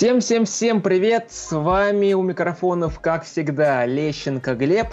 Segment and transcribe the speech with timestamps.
[0.00, 1.26] Всем-всем-всем привет!
[1.30, 4.86] С вами у микрофонов, как всегда, Лещенко Глеб.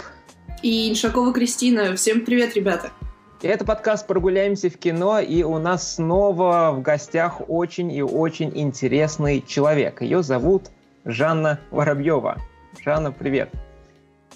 [0.62, 1.96] И Иншакова Кристина.
[1.96, 2.90] Всем привет, ребята!
[3.40, 9.40] Это подкаст «Прогуляемся в кино», и у нас снова в гостях очень и очень интересный
[9.40, 10.02] человек.
[10.02, 10.64] Ее зовут
[11.06, 12.36] Жанна Воробьева.
[12.84, 13.50] Жанна, привет!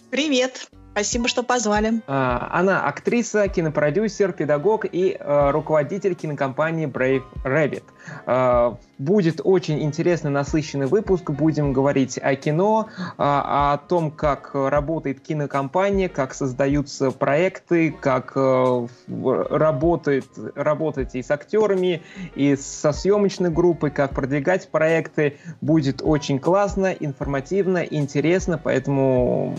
[0.09, 0.71] Привет!
[0.93, 2.03] Спасибо, что позвали.
[2.07, 7.85] А, она актриса, кинопродюсер, педагог и э, руководитель кинокомпании Brave Rabbit.
[8.27, 11.31] Э, будет очень интересный, насыщенный выпуск.
[11.31, 20.27] Будем говорить о кино, о том, как работает кинокомпания, как создаются проекты, как э, работает,
[20.55, 22.03] работать и с актерами,
[22.35, 25.39] и со съемочной группой, как продвигать проекты.
[25.63, 29.57] Будет очень классно, информативно, интересно, поэтому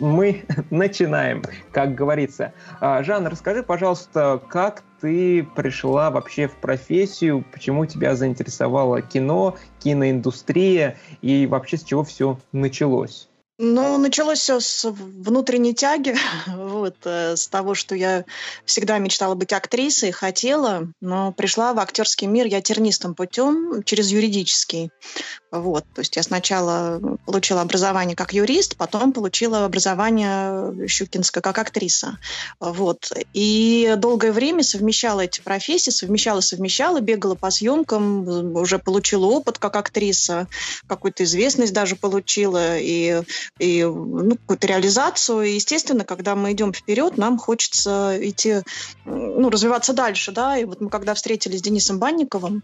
[0.00, 2.52] мы начинаем, как говорится.
[2.80, 10.98] А, Жан, расскажи, пожалуйста, как ты пришла вообще в профессию, почему тебя заинтересовало кино, киноиндустрия
[11.22, 13.29] и вообще с чего все началось?
[13.62, 16.16] Ну, началось все с внутренней тяги,
[16.46, 18.24] вот, э, с того, что я
[18.64, 24.90] всегда мечтала быть актрисой, хотела, но пришла в актерский мир я тернистым путем через юридический.
[25.50, 32.18] Вот, то есть я сначала получила образование как юрист, потом получила образование щукинское как актриса.
[32.60, 33.12] Вот.
[33.34, 39.76] И долгое время совмещала эти профессии, совмещала, совмещала, бегала по съемкам, уже получила опыт как
[39.76, 40.46] актриса,
[40.86, 43.22] какую-то известность даже получила, и
[43.58, 45.42] и ну, какую-то реализацию.
[45.42, 48.62] И, естественно, когда мы идем вперед, нам хочется идти,
[49.04, 50.56] ну, развиваться дальше, да.
[50.56, 52.62] И вот мы когда встретились с Денисом Банниковым,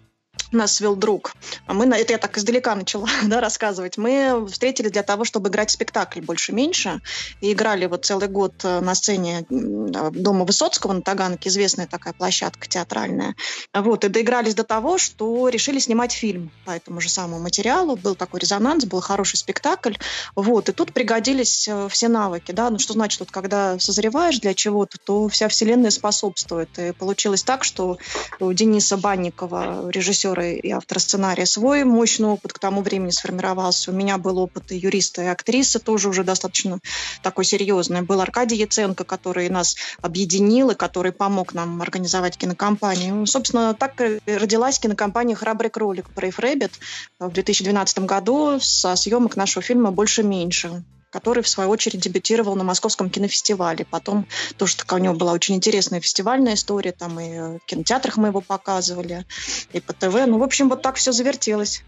[0.53, 1.35] нас свел друг.
[1.67, 3.99] А мы, это я так издалека начала да, рассказывать.
[3.99, 7.01] Мы встретились для того, чтобы играть спектакль «Больше-меньше».
[7.41, 12.69] И играли вот целый год э, на сцене Дома Высоцкого на Таганке, известная такая площадка
[12.69, 13.35] театральная.
[13.75, 17.97] Вот, и доигрались до того, что решили снимать фильм по этому же самому материалу.
[17.97, 19.95] Был такой резонанс, был хороший спектакль.
[20.35, 22.53] Вот, и тут пригодились э, все навыки.
[22.53, 22.71] Да?
[22.71, 26.79] Ну, что значит, вот, когда созреваешь для чего-то, то вся вселенная способствует.
[26.79, 27.99] И получилось так, что
[28.41, 33.91] у Дениса Банникова, режиссера режиссера и автора сценария свой мощный опыт к тому времени сформировался.
[33.91, 36.79] У меня был опыт и юриста, и актрисы, тоже уже достаточно
[37.23, 38.03] такой серьезный.
[38.03, 43.27] Был Аркадий Яценко, который нас объединил и который помог нам организовать кинокомпанию.
[43.27, 46.73] Собственно, так родилась кинокомпания «Храбрый кролик» Brave Rabbit
[47.19, 53.11] в 2012 году со съемок нашего фильма «Больше-меньше» который, в свою очередь, дебютировал на Московском
[53.11, 53.87] кинофестивале.
[53.91, 58.29] Потом тоже такая у него была очень интересная фестивальная история, там и в кинотеатрах мы
[58.29, 59.25] его показывали,
[59.73, 60.15] и по ТВ.
[60.27, 61.83] Ну, в общем, вот так все завертелось.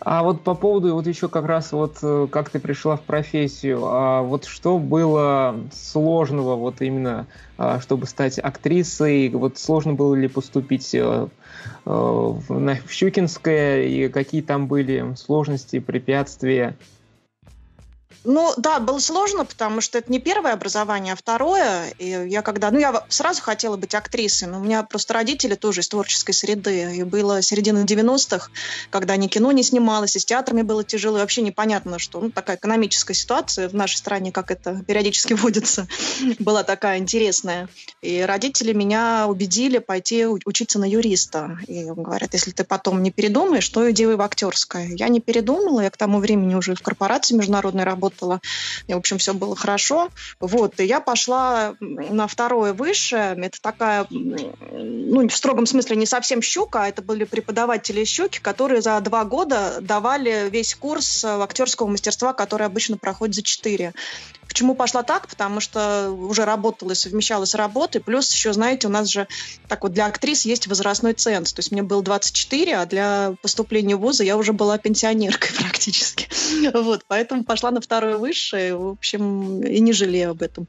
[0.00, 3.80] А вот по поводу вот еще как раз вот э, как ты пришла в профессию,
[3.84, 7.26] а вот что было сложного вот именно,
[7.56, 11.28] а, чтобы стать актрисой, вот сложно было ли поступить э,
[11.86, 16.76] э, в Щукинское и какие там были сложности, препятствия?
[18.24, 21.94] Ну да, было сложно, потому что это не первое образование, а второе.
[21.98, 25.80] И я когда, ну я сразу хотела быть актрисой, но у меня просто родители тоже
[25.80, 26.96] из творческой среды.
[26.96, 28.50] И было середина 90-х,
[28.90, 32.30] когда ни кино не снималось, и с театрами было тяжело, и вообще непонятно, что ну,
[32.30, 35.88] такая экономическая ситуация в нашей стране, как это периодически водится,
[36.38, 37.68] была такая интересная.
[38.02, 41.58] И родители меня убедили пойти учиться на юриста.
[41.66, 44.88] И говорят, если ты потом не передумаешь, то иди в актерское.
[44.88, 48.40] Я не передумала, я к тому времени уже в корпорации международной работала, работала.
[48.86, 50.10] И, в общем, все было хорошо.
[50.40, 53.36] Вот, и я пошла на второе высшее.
[53.40, 58.82] Это такая, ну, в строгом смысле не совсем щука, а это были преподаватели щуки, которые
[58.82, 63.92] за два года давали весь курс актерского мастерства, который обычно проходит за четыре.
[64.50, 65.28] Почему пошла так?
[65.28, 68.00] Потому что уже работала и совмещала с работой.
[68.00, 69.28] Плюс еще, знаете, у нас же
[69.68, 71.52] так вот для актрис есть возрастной ценз.
[71.52, 76.28] То есть мне было 24, а для поступления в вузы я уже была пенсионеркой практически.
[76.74, 78.74] Вот, поэтому пошла на второе высшее.
[78.74, 80.66] В общем, и не жалею об этом.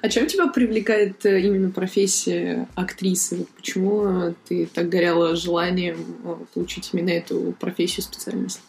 [0.00, 3.46] А чем тебя привлекает э, именно профессия актрисы?
[3.54, 8.60] Почему ты так горела желанием э, получить именно эту профессию, специальность?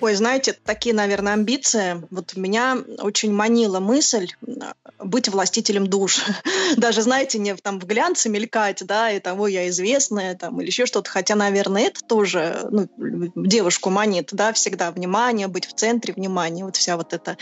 [0.00, 2.02] Ой, знаете, такие, наверное, амбиции.
[2.10, 4.28] Вот меня очень манила мысль
[4.98, 6.24] быть властителем душ.
[6.76, 10.86] Даже, знаете, не там в глянце мелькать, да, и того я известная, там, или еще
[10.86, 11.10] что-то.
[11.10, 12.88] Хотя, наверное, это тоже ну,
[13.34, 17.36] девушку манит, да, всегда внимание, быть в центре внимания, вот вся вот эта,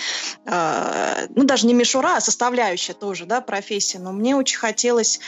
[0.46, 3.98] э, ну, даже не мишура, а составляющая тоже, да, профессия.
[3.98, 5.20] Но мне очень хотелось...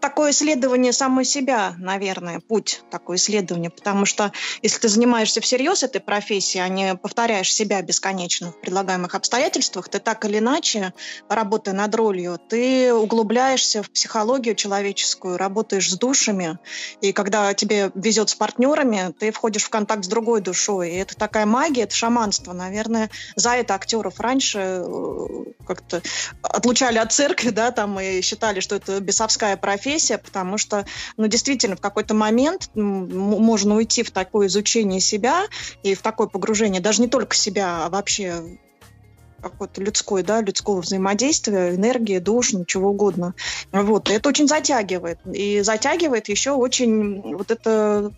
[0.00, 4.32] Такое исследование самой себя, наверное, путь такое исследование, потому что
[4.62, 9.98] если ты занимаешься всерьез этой профессией, а не повторяешь себя бесконечно в предлагаемых обстоятельствах, ты
[9.98, 10.92] так или иначе,
[11.28, 16.58] работая над ролью, ты углубляешься в психологию человеческую, работаешь с душами,
[17.00, 20.90] и когда тебе везет с партнерами, ты входишь в контакт с другой душой.
[20.90, 22.52] И это такая магия, это шаманство.
[22.52, 26.02] Наверное, за это актеров раньше э, как-то
[26.42, 30.84] отлучали от церкви, да, там и считали, что это бесовская профессия, потому что,
[31.16, 35.44] ну, действительно, в какой-то момент можно уйти в такое изучение себя
[35.82, 36.41] и в такое погружение,
[36.80, 38.42] даже не только себя, а вообще
[39.42, 43.34] какое-то людское, да, людского взаимодействия, энергии, душ, ничего угодно.
[43.72, 44.08] Вот.
[44.08, 45.18] И это очень затягивает.
[45.26, 48.12] И затягивает еще очень вот это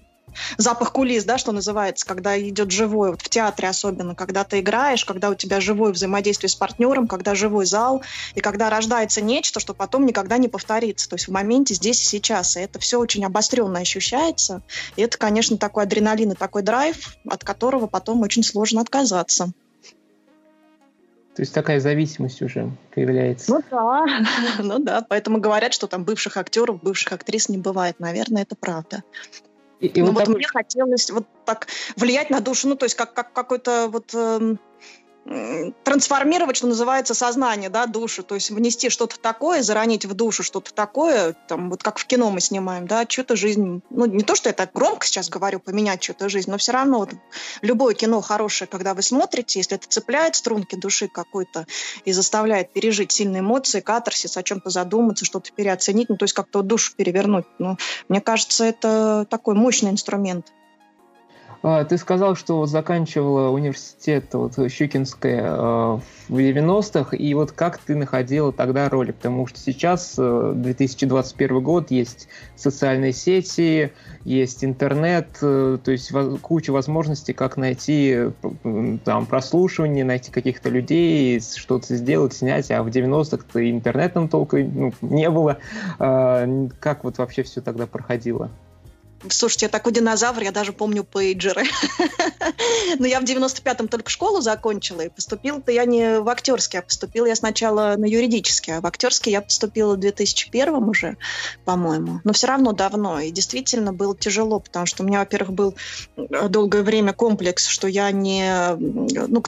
[0.59, 5.05] запах кулис, да, что называется, когда идет живой, вот в театре особенно, когда ты играешь,
[5.05, 8.03] когда у тебя живое взаимодействие с партнером, когда живой зал,
[8.35, 11.09] и когда рождается нечто, что потом никогда не повторится.
[11.09, 12.57] То есть в моменте здесь и сейчас.
[12.57, 14.63] И это все очень обостренно ощущается.
[14.97, 19.53] И это, конечно, такой адреналин и такой драйв, от которого потом очень сложно отказаться.
[21.35, 23.51] То есть такая зависимость уже появляется.
[23.51, 24.07] Ну да,
[24.63, 25.05] ну да.
[25.09, 27.99] Поэтому говорят, что там бывших актеров, бывших актрис не бывает.
[27.99, 29.03] Наверное, это правда.
[29.85, 32.95] И, и ну, вот, вот мне хотелось вот так влиять на душу, ну, то есть
[32.95, 34.15] как, как какой-то вот...
[34.15, 34.57] Э,
[35.85, 40.75] трансформировать, что называется, сознание, да, душу, то есть внести что-то такое, заронить в душу что-то
[40.75, 44.51] такое, там, вот как в кино мы снимаем, да, что-то жизнь, ну, не то, что
[44.51, 47.11] я так громко сейчас говорю, поменять что-то жизнь, но все равно вот,
[47.63, 51.67] любое кино хорошее, когда вы смотрите, если это цепляет струнки души какой-то
[52.05, 56.61] и заставляет пережить сильные эмоции, катарсис, о чем-то задуматься, что-то переоценить, ну, то есть как-то
[56.61, 57.79] душу перевернуть, ну,
[58.11, 60.53] мне кажется, это такой мощный инструмент.
[61.67, 67.79] А, ты сказал, что вот заканчивала университет вот, Щукинская э, в 90-х, и вот как
[67.79, 69.13] ты находила тогда роли?
[69.13, 73.93] Потому что сейчас, 2021 э, год, есть социальные сети,
[74.25, 76.13] есть интернет, э, то есть
[76.43, 78.29] куча возможностей, как найти
[79.07, 85.31] там прослушивание, найти каких-то людей, что-то сделать, снять, а в 90-х-то интернетом толком ну, не
[85.31, 85.57] было.
[85.99, 86.47] А,
[86.79, 88.51] как вот вообще все тогда проходило?
[89.29, 91.65] Слушайте, я такой динозавр, я даже помню пейджеры.
[92.99, 97.27] Но я в 95-м только школу закончила, и поступила-то я не в актерский, а поступила
[97.27, 101.17] я сначала на юридический, а в актерский я поступила в 2001 уже,
[101.65, 102.21] по-моему.
[102.25, 105.75] Но все равно давно, и действительно было тяжело, потому что у меня, во-первых, был
[106.17, 108.77] долгое время комплекс, что я не...
[108.77, 109.43] Ну,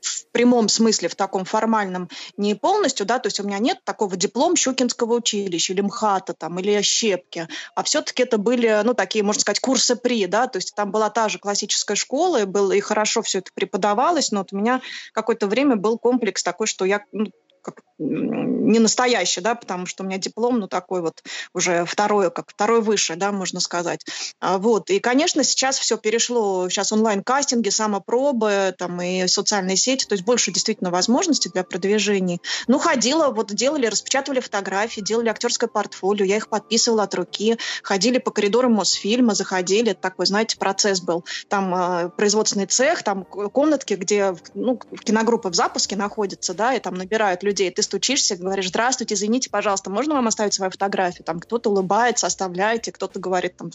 [0.00, 4.16] в прямом смысле, в таком формальном, не полностью, да, то есть у меня нет такого
[4.16, 9.40] диплом Щукинского училища или МХАТа там, или Щепки, а все-таки это были, ну, такие, можно
[9.40, 12.80] сказать, курсы при, да, то есть там была та же классическая школа, и, было, и
[12.80, 14.80] хорошо все это преподавалось, но вот у меня
[15.12, 17.26] какое-то время был комплекс такой, что я ну,
[17.66, 22.50] как, не настоящий, да, потому что у меня диплом, ну, такой вот уже второй, как
[22.50, 24.04] второй выше, да, можно сказать.
[24.40, 30.14] А, вот, и, конечно, сейчас все перешло, сейчас онлайн-кастинги, самопробы, там, и социальные сети, то
[30.14, 32.38] есть больше действительно возможностей для продвижения.
[32.68, 38.18] Ну, ходила, вот делали, распечатывали фотографии, делали актерское портфолио, я их подписывала от руки, ходили
[38.18, 41.24] по коридорам Мосфильма, заходили, такой, знаете, процесс был.
[41.48, 46.94] Там э, производственный цех, там комнатки, где, ну, киногруппа в запуске находится, да, и там
[46.94, 47.70] набирают людей людей.
[47.70, 51.24] Ты стучишься, говоришь, здравствуйте, извините, пожалуйста, можно вам оставить свою фотографию?
[51.24, 53.70] Там кто-то улыбается, оставляйте, кто-то говорит, там,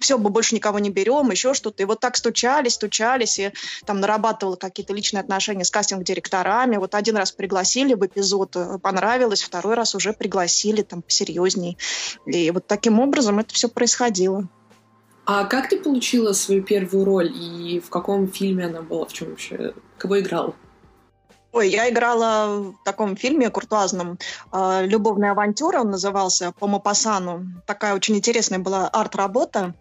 [0.00, 1.82] все, мы больше никого не берем, еще что-то.
[1.82, 3.52] И вот так стучались, стучались, и
[3.84, 6.76] там нарабатывала какие-то личные отношения с кастинг-директорами.
[6.76, 11.76] Вот один раз пригласили в эпизод, э, понравилось, второй раз уже пригласили там посерьезней.
[12.26, 14.48] И вот таким образом это все происходило.
[15.26, 19.30] А как ты получила свою первую роль и в каком фильме она была, в чем
[19.30, 20.54] вообще, кого играл?
[21.54, 24.18] Ой, я играла в таком фильме куртуазном
[24.52, 27.46] э, «Любовная авантюра», он назывался, по Мапасану.
[27.64, 29.72] Такая очень интересная была арт-работа.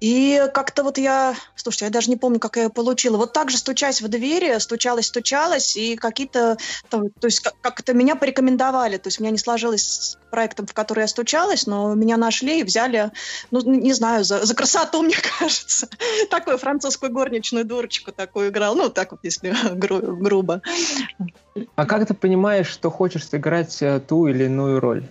[0.00, 3.16] И как-то вот я, слушайте, я даже не помню, как я ее получила.
[3.16, 6.58] Вот так же стучась в двери, стучалась, стучалась, и какие-то,
[6.90, 8.98] то есть как-то меня порекомендовали.
[8.98, 12.60] То есть у меня не сложилось с проектом, в который я стучалась, но меня нашли
[12.60, 13.10] и взяли,
[13.50, 15.88] ну, не знаю, за, за красоту, мне кажется.
[16.30, 18.74] Такую французскую горничную дурочку такую играл.
[18.74, 20.60] Ну, так вот, если гру- грубо.
[21.74, 25.04] А как ты понимаешь, что хочешь сыграть э, ту или иную роль?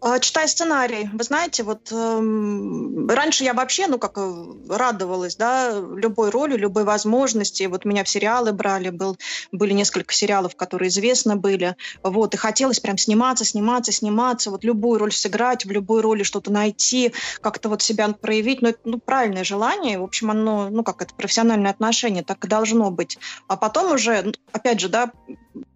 [0.00, 5.72] А, читая сценарий, вы знаете, вот э, раньше я вообще, ну как э, радовалась, да,
[5.72, 7.64] любой роли, любой возможности.
[7.64, 9.18] Вот меня в сериалы брали, был,
[9.50, 11.74] были несколько сериалов, которые известны были,
[12.04, 16.52] вот, и хотелось прям сниматься, сниматься, сниматься, вот любую роль сыграть, в любой роли что-то
[16.52, 21.02] найти, как-то вот себя проявить, ну это ну, правильное желание, в общем, оно, ну как
[21.02, 23.18] это профессиональное отношение, так и должно быть.
[23.48, 25.10] А потом уже, опять же, да,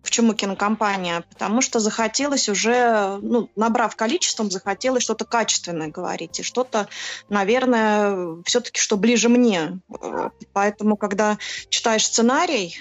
[0.03, 1.25] Почему кинокомпания?
[1.31, 6.41] Потому что захотелось уже, ну, набрав количеством, захотелось что-то качественное говорить.
[6.41, 6.89] И что-то,
[7.29, 9.79] наверное, все-таки, что ближе мне.
[10.53, 12.77] Поэтому, когда читаешь сценарий,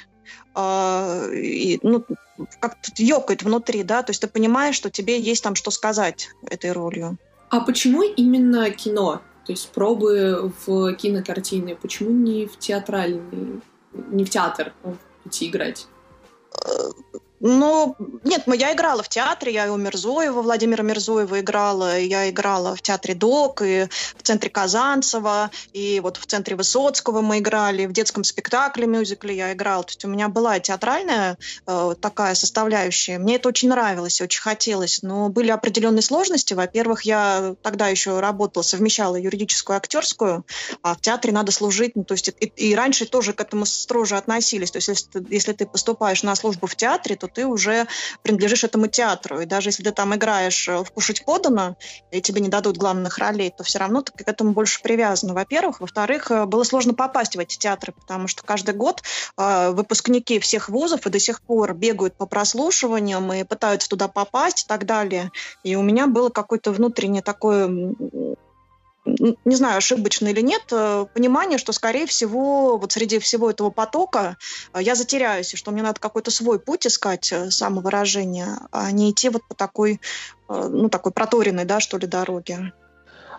[0.55, 2.03] э, и, ну,
[2.59, 6.71] как-то ёкает внутри, да, то есть ты понимаешь, что тебе есть там что сказать этой
[6.71, 7.17] ролью.
[7.49, 9.21] А почему именно кино?
[9.45, 13.61] То есть пробы в кинокартины, почему не в театральный,
[13.93, 14.73] не в театр
[15.25, 15.87] идти играть?
[16.65, 16.91] uh,
[17.43, 22.75] Ну, нет, я играла в театре, я и у Мирзоева, Владимира Мирзоева играла, я играла
[22.75, 27.93] в театре ДОК, и в центре Казанцева, и вот в центре Высоцкого мы играли, в
[27.93, 29.83] детском спектакле, мюзикле я играла.
[29.83, 33.17] То есть у меня была театральная э, такая составляющая.
[33.17, 35.01] Мне это очень нравилось, очень хотелось.
[35.01, 36.53] Но были определенные сложности.
[36.53, 40.45] Во-первых, я тогда еще работала, совмещала юридическую и актерскую,
[40.83, 41.95] а в театре надо служить.
[41.95, 44.69] Ну, то есть и, и раньше тоже к этому строже относились.
[44.69, 47.87] То есть если если ты поступаешь на службу в театре, то ты уже
[48.23, 49.41] принадлежишь этому театру.
[49.41, 51.75] И даже если ты там играешь э, в «Кушать подано»,
[52.11, 55.79] и тебе не дадут главных ролей, то все равно ты к этому больше привязан, во-первых.
[55.81, 59.03] Во-вторых, э, было сложно попасть в эти театры, потому что каждый год
[59.37, 64.63] э, выпускники всех вузов и до сих пор бегают по прослушиваниям и пытаются туда попасть
[64.63, 65.31] и так далее.
[65.63, 67.67] И у меня было какое-то внутреннее такое
[69.05, 74.37] не знаю, ошибочно или нет, э, понимание, что, скорее всего, вот среди всего этого потока
[74.73, 79.11] э, я затеряюсь, и что мне надо какой-то свой путь искать э, самовыражения, а не
[79.11, 79.99] идти вот по такой,
[80.47, 82.73] ну, такой проторенной, да, что ли, дороге.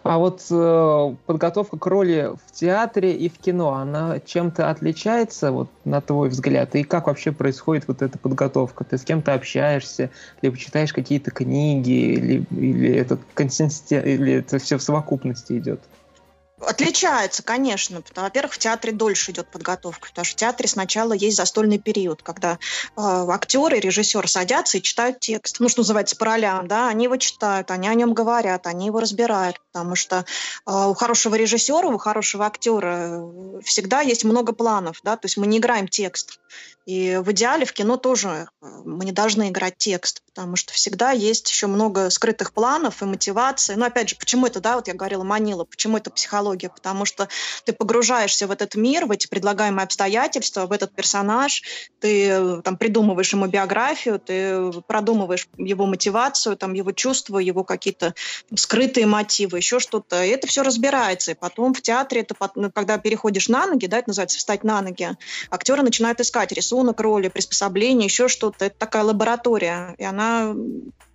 [0.03, 5.69] А вот э, подготовка к роли в театре и в кино, она чем-то отличается, вот
[5.85, 6.75] на твой взгляд?
[6.75, 8.83] И как вообще происходит вот эта подготовка?
[8.83, 10.11] Ты с кем-то общаешься,
[10.43, 14.03] либо читаешь какие-то книги, или, или это консистен...
[14.03, 15.81] или это все в совокупности идет?
[16.67, 18.03] Отличается, конечно.
[18.15, 22.53] Во-первых, в театре дольше идет подготовка, потому что в театре сначала есть застольный период, когда
[22.53, 22.57] э,
[22.97, 25.59] актеры, режиссер садятся и читают текст.
[25.59, 29.01] Ну, что называется, по ролям, да, они его читают, они о нем говорят, они его
[29.01, 30.25] разбирают, потому что
[30.67, 33.21] э, у хорошего режиссера, у хорошего актера
[33.65, 36.39] всегда есть много планов, да, то есть мы не играем текст.
[36.85, 41.13] И в идеале в кино тоже э, мы не должны играть текст, потому что всегда
[41.13, 43.75] есть еще много скрытых планов и мотивации.
[43.75, 46.71] Но опять же, почему это, да, вот я говорила, манила, почему это психология?
[46.71, 47.29] Потому что
[47.65, 51.63] ты погружаешься в этот мир, в эти предлагаемые обстоятельства, в этот персонаж,
[52.01, 58.15] ты э, там придумываешь ему биографию, ты продумываешь его мотивацию, там его чувства, его какие-то
[58.57, 60.25] скрытые мотивы, еще что-то.
[60.25, 61.31] И это все разбирается.
[61.31, 64.83] И потом в театре, это, ну, когда переходишь на ноги, да, это называется встать на
[64.83, 65.09] ноги,
[65.49, 68.65] актеры начинают искать ресурсы рисунок роли, приспособление, еще что-то.
[68.65, 70.55] Это такая лаборатория, и она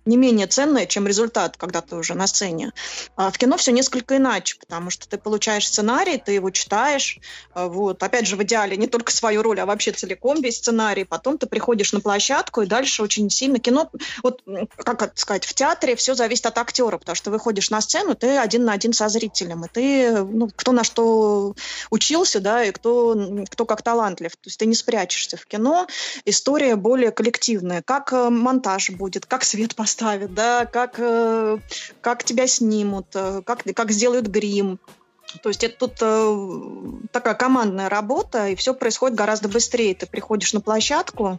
[0.08, 2.72] не менее ценное, чем результат, когда ты уже на сцене.
[3.14, 7.18] А в кино все несколько иначе, потому что ты получаешь сценарий, ты его читаешь,
[7.52, 11.04] а, вот, опять же, в идеале не только свою роль, а вообще целиком весь сценарий,
[11.04, 13.90] потом ты приходишь на площадку, и дальше очень сильно кино,
[14.22, 14.42] вот,
[14.76, 18.38] как это сказать, в театре все зависит от актера, потому что выходишь на сцену, ты
[18.38, 21.54] один на один со зрителем, и ты, ну, кто на что
[21.90, 25.86] учился, да, и кто, кто как талантлив, то есть ты не спрячешься в кино,
[26.24, 31.58] история более коллективная, как э, монтаж будет, как свет поставить, поставят, да, как, э,
[32.00, 34.78] как тебя снимут, э, как, как сделают грим,
[35.42, 39.94] то есть это тут э, такая командная работа, и все происходит гораздо быстрее.
[39.94, 41.38] Ты приходишь на площадку,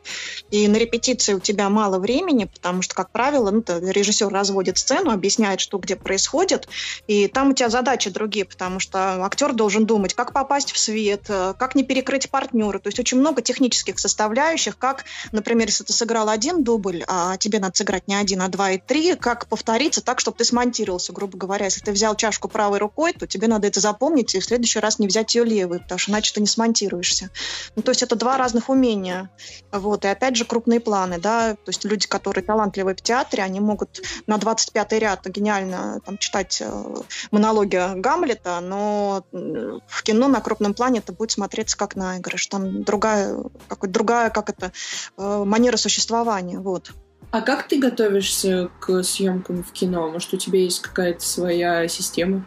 [0.52, 5.12] и на репетиции у тебя мало времени, потому что, как правило, ну, режиссер разводит сцену,
[5.12, 6.68] объясняет, что где происходит,
[7.08, 11.26] и там у тебя задачи другие, потому что актер должен думать, как попасть в свет,
[11.28, 12.78] э, как не перекрыть партнера.
[12.80, 17.60] То есть очень много технических составляющих, как, например, если ты сыграл один дубль, а тебе
[17.60, 21.38] надо сыграть не один, а два и три, как повториться так, чтобы ты смонтировался, грубо
[21.38, 21.66] говоря.
[21.66, 24.80] Если ты взял чашку правой рукой, то тебе надо это это запомнить и в следующий
[24.80, 27.30] раз не взять ее левой, потому что иначе ты не смонтируешься.
[27.76, 29.30] Ну, то есть это два разных умения.
[29.72, 30.06] Вот.
[30.06, 34.02] И опять же крупные планы, да, то есть люди, которые талантливые в театре, они могут
[34.28, 36.96] на 25-й ряд гениально там, читать э,
[37.32, 42.48] монологи Гамлета, но в кино на крупном плане это будет смотреться как наигрыш.
[42.48, 44.72] Там другая, какая другая, как это,
[45.18, 46.60] э, манера существования.
[46.60, 46.92] Вот.
[47.32, 50.10] А как ты готовишься к съемкам в кино?
[50.10, 52.46] Может, у тебя есть какая-то своя система?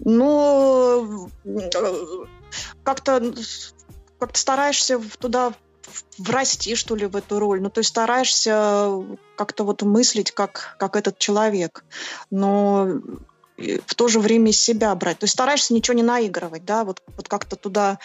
[0.00, 1.28] Ну,
[2.82, 3.22] как-то
[4.18, 5.52] как стараешься туда
[6.18, 7.60] врасти, что ли, в эту роль.
[7.60, 9.04] Ну, то есть стараешься
[9.36, 11.84] как-то вот мыслить, как, как этот человек.
[12.30, 13.00] Но
[13.56, 15.18] в то же время из себя брать.
[15.18, 17.98] То есть стараешься ничего не наигрывать, да, вот, вот как-то туда,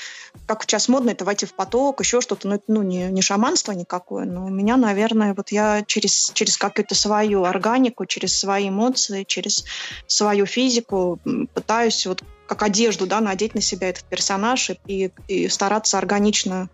[0.46, 4.26] как сейчас модно, это войти в поток, еще что-то, ну, ну не, не шаманство никакое,
[4.26, 9.66] но у меня, наверное, вот я через, через какую-то свою органику, через свои эмоции, через
[10.06, 11.20] свою физику
[11.54, 16.70] пытаюсь вот как одежду, да, надеть на себя этот персонаж и, и стараться органично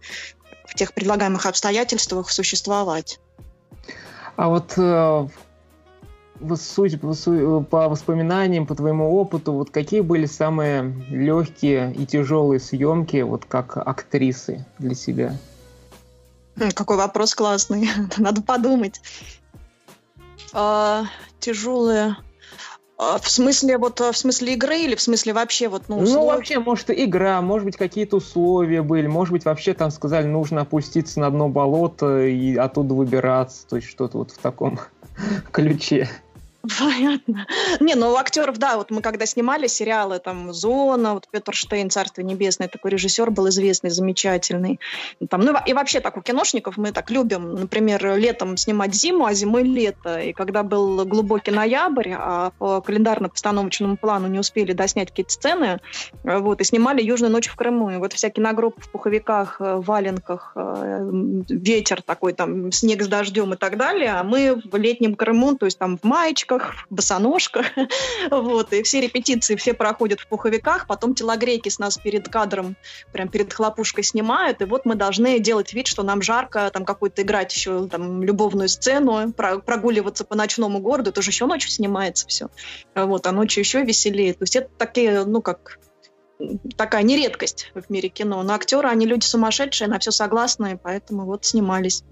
[0.66, 3.20] в тех предлагаемых обстоятельствах существовать.
[4.36, 5.28] А вот э,
[6.56, 13.46] суть по воспоминаниям, по твоему опыту, вот какие были самые легкие и тяжелые съемки, вот
[13.46, 15.38] как актрисы для себя?
[16.74, 17.90] Какой вопрос классный.
[18.18, 19.02] Надо подумать.
[20.54, 21.06] А,
[21.40, 22.16] тяжелые.
[22.98, 26.14] А, в смысле, вот в смысле игры или в смысле вообще вот, ну, условия?
[26.14, 30.62] Ну, вообще, может, игра, может быть, какие-то условия были, может быть, вообще там сказали, нужно
[30.62, 34.80] опуститься на дно болота и оттуда выбираться, то есть что-то вот в таком
[35.52, 36.10] ключе.
[36.80, 37.48] Понятно.
[37.80, 41.90] Не, ну у актеров, да, вот мы когда снимали сериалы, там, «Зона», вот Петр Штейн,
[41.90, 44.80] «Царство небесное», такой режиссер был известный, замечательный.
[45.30, 49.34] Там, ну и вообще так у киношников мы так любим, например, летом снимать зиму, а
[49.34, 50.20] зимой лето.
[50.20, 55.80] И когда был глубокий ноябрь, а по календарно-постановочному плану не успели доснять какие-то сцены,
[56.24, 57.90] вот, и снимали «Южную ночь в Крыму».
[57.92, 61.10] И вот вся киногруппа в пуховиках, э, валенках, э,
[61.50, 65.66] ветер такой, там, снег с дождем и так далее, а мы в летнем Крыму, то
[65.66, 67.66] есть там в маечках, шортиках, босоножках.
[68.32, 72.76] вот, и все репетиции все проходят в пуховиках, потом телогрейки с нас перед кадром,
[73.12, 77.22] прям перед хлопушкой снимают, и вот мы должны делать вид, что нам жарко, там какую-то
[77.22, 82.48] играть еще там любовную сцену, прогуливаться по ночному городу, это же еще ночью снимается все.
[82.96, 84.34] Вот, а ночью еще веселее.
[84.34, 85.80] То есть это такие, ну, как
[86.78, 88.44] такая нередкость в мире кино.
[88.44, 92.04] Но актеры, они люди сумасшедшие, на все согласны, поэтому вот снимались.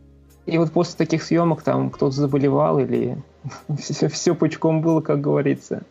[0.46, 3.18] И вот после таких съемок там кто-то заболевал или
[3.80, 5.84] все, все пучком было, как говорится.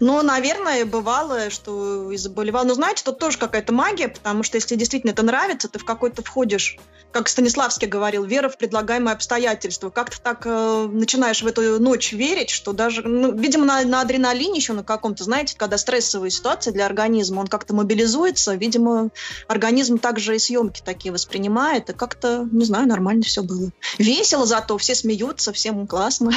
[0.00, 2.64] Ну, наверное, бывало, что и заболевал.
[2.64, 6.22] Но знаете, тут тоже какая-то магия, потому что если действительно это нравится, ты в какой-то
[6.22, 6.78] входишь,
[7.12, 9.90] как Станиславский говорил, вера в предлагаемые обстоятельства.
[9.90, 14.56] Как-то так э, начинаешь в эту ночь верить, что даже, ну, видимо, на, на адреналине
[14.56, 19.10] еще на каком-то, знаете, когда стрессовая ситуация для организма, он как-то мобилизуется, видимо,
[19.48, 23.70] организм также и съемки такие воспринимает, и как-то, не знаю, нормально все было.
[23.98, 26.32] Весело зато, все смеются, всем классно.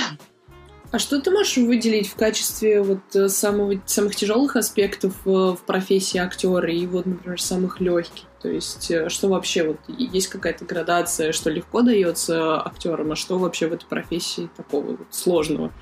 [0.90, 5.56] А что ты можешь выделить в качестве вот э, самого, самых тяжелых аспектов в, э,
[5.56, 8.24] в профессии актера и вот, например, самых легких?
[8.42, 13.38] То есть, э, что вообще вот есть какая-то градация, что легко дается актерам, а что
[13.38, 15.74] вообще в этой профессии такого вот сложного?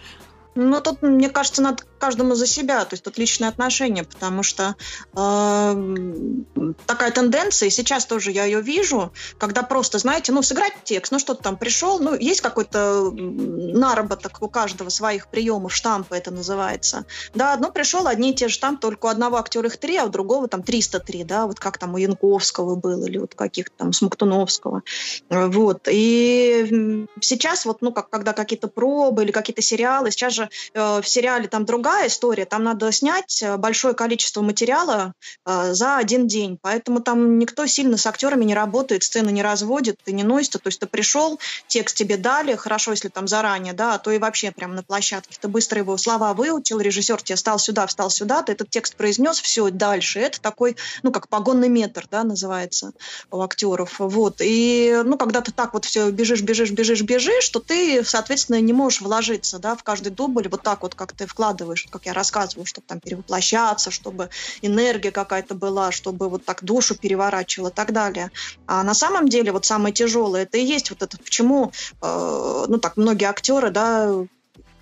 [0.55, 4.75] Ну, тут, мне кажется, надо каждому за себя, то есть тут личные отношения, потому что
[5.15, 11.11] э, такая тенденция, и сейчас тоже я ее вижу, когда просто, знаете, ну, сыграть текст,
[11.11, 17.05] ну, что-то там пришел, ну, есть какой-то наработок у каждого своих приемов, штампы это называется.
[17.33, 20.05] Да, ну, пришел одни и те же штампы, только у одного актера их три, а
[20.05, 23.93] у другого там 303, да, вот как там у Янковского было, или вот каких-то там
[23.93, 24.83] Смоктуновского.
[25.29, 25.87] Вот.
[25.91, 31.07] И сейчас вот, ну, как, когда какие-то пробы или какие-то сериалы, сейчас же э, в
[31.07, 32.45] сериале там другая история.
[32.45, 35.13] Там надо снять э, большое количество материала
[35.45, 36.57] э, за один день.
[36.61, 40.53] Поэтому там никто сильно с актерами не работает, сцены не разводит и не носит.
[40.61, 44.17] То есть ты пришел, текст тебе дали, хорошо, если там заранее, да, а то и
[44.17, 45.37] вообще прямо на площадке.
[45.39, 49.39] Ты быстро его слова выучил, режиссер тебе стал сюда, встал сюда, ты этот текст произнес,
[49.39, 50.19] все, дальше.
[50.19, 52.91] Это такой, ну, как погонный метр, да, называется
[53.31, 53.95] у актеров.
[53.99, 54.37] Вот.
[54.41, 58.73] И, ну, когда ты так вот все бежишь, бежишь, бежишь, бежишь, то ты, соответственно, не
[58.73, 62.65] можешь вложиться, да, в каждый дубль вот так вот, как ты вкладываешь как я рассказываю,
[62.65, 64.29] чтобы там перевоплощаться, чтобы
[64.61, 68.31] энергия какая-то была, чтобы вот так душу переворачивала и так далее.
[68.67, 71.71] А на самом деле вот самое тяжелое, это и есть вот это, почему,
[72.01, 74.11] э, ну так, многие актеры, да,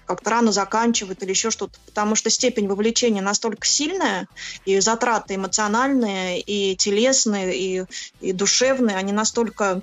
[0.06, 4.28] как-то рано заканчивают или еще что-то, потому что степень вовлечения настолько сильная,
[4.66, 7.86] и затраты эмоциональные, и телесные, и,
[8.20, 9.82] и душевные, они настолько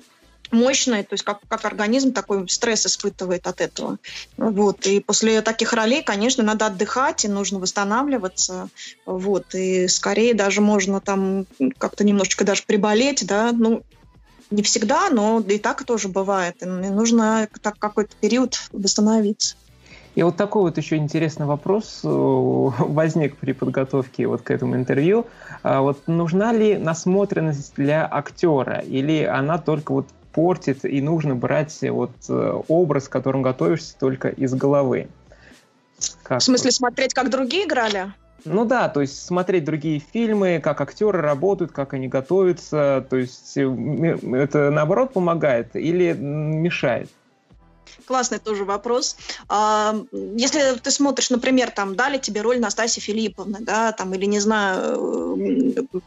[0.50, 3.98] мощная, то есть как, как организм такой стресс испытывает от этого.
[4.36, 4.86] Вот.
[4.86, 8.68] И после таких ролей, конечно, надо отдыхать, и нужно восстанавливаться.
[9.06, 9.54] Вот.
[9.54, 11.46] И скорее даже можно там
[11.78, 13.82] как-то немножечко даже приболеть, да, ну,
[14.50, 16.56] не всегда, но и так тоже бывает.
[16.62, 19.56] И нужно так какой-то период восстановиться.
[20.16, 25.26] И вот такой вот еще интересный вопрос э, возник при подготовке вот к этому интервью.
[25.62, 31.78] А вот нужна ли насмотренность для актера, или она только вот портит, и нужно брать
[31.82, 35.08] вот э, образ, к которому готовишься, только из головы.
[36.22, 36.40] Как?
[36.40, 38.12] В смысле, смотреть, как другие играли?
[38.44, 43.56] Ну да, то есть смотреть другие фильмы, как актеры работают, как они готовятся, то есть
[43.56, 47.10] это наоборот помогает или мешает?
[48.07, 49.16] Классный тоже вопрос.
[49.48, 54.40] А, если ты смотришь, например, там дали тебе роль Настасьи Филипповны, да, там, или, не
[54.40, 55.37] знаю,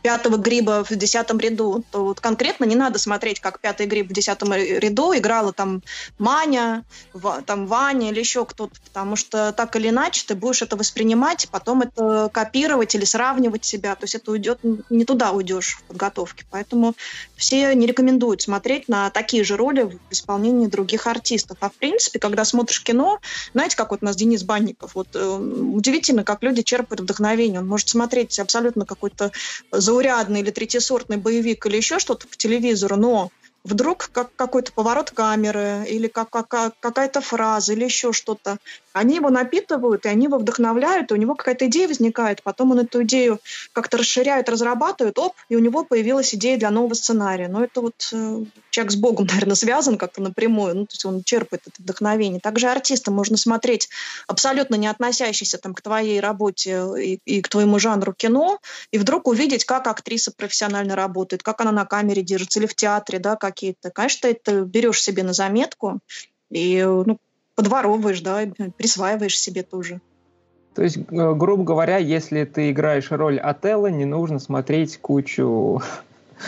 [0.01, 4.13] пятого гриба в десятом ряду, то вот конкретно не надо смотреть, как пятый гриб в
[4.13, 5.81] десятом ряду играла там
[6.17, 6.83] Маня,
[7.45, 11.81] там Ваня или еще кто-то, потому что так или иначе ты будешь это воспринимать, потом
[11.81, 16.45] это копировать или сравнивать себя, то есть это уйдет, не туда уйдешь в подготовке.
[16.49, 16.95] Поэтому
[17.35, 21.57] все не рекомендуют смотреть на такие же роли в исполнении других артистов.
[21.61, 23.19] А в принципе, когда смотришь кино,
[23.53, 27.59] знаете, как вот у нас Денис Банников, вот э, удивительно, как люди черпают вдохновение.
[27.59, 29.31] Он может смотреть абсолютно какой-то
[29.71, 33.29] заурядный или третьесортный боевик или еще что-то по телевизору, но
[33.63, 38.57] вдруг как какой-то поворот камеры или как, как, какая-то фраза или еще что-то
[38.93, 42.79] они его напитывают, и они его вдохновляют, и у него какая-то идея возникает, потом он
[42.79, 43.39] эту идею
[43.73, 47.47] как-то расширяет, разрабатывает, оп, и у него появилась идея для нового сценария.
[47.47, 51.23] Но это вот э, человек с Богом, наверное, связан как-то напрямую, ну, то есть он
[51.23, 52.39] черпает это вдохновение.
[52.39, 53.89] Также артиста можно смотреть
[54.27, 58.59] абсолютно не относящийся там, к твоей работе и, и к твоему жанру кино,
[58.91, 63.19] и вдруг увидеть, как актриса профессионально работает, как она на камере держится, или в театре,
[63.19, 63.89] да, какие-то.
[63.89, 65.99] Конечно, это берешь себе на заметку,
[66.51, 67.17] и ну,
[67.55, 68.45] подворовываешь, да,
[68.77, 70.01] присваиваешь себе тоже.
[70.73, 71.01] То есть, э,
[71.33, 75.81] грубо говоря, если ты играешь роль Отелла, не нужно смотреть кучу,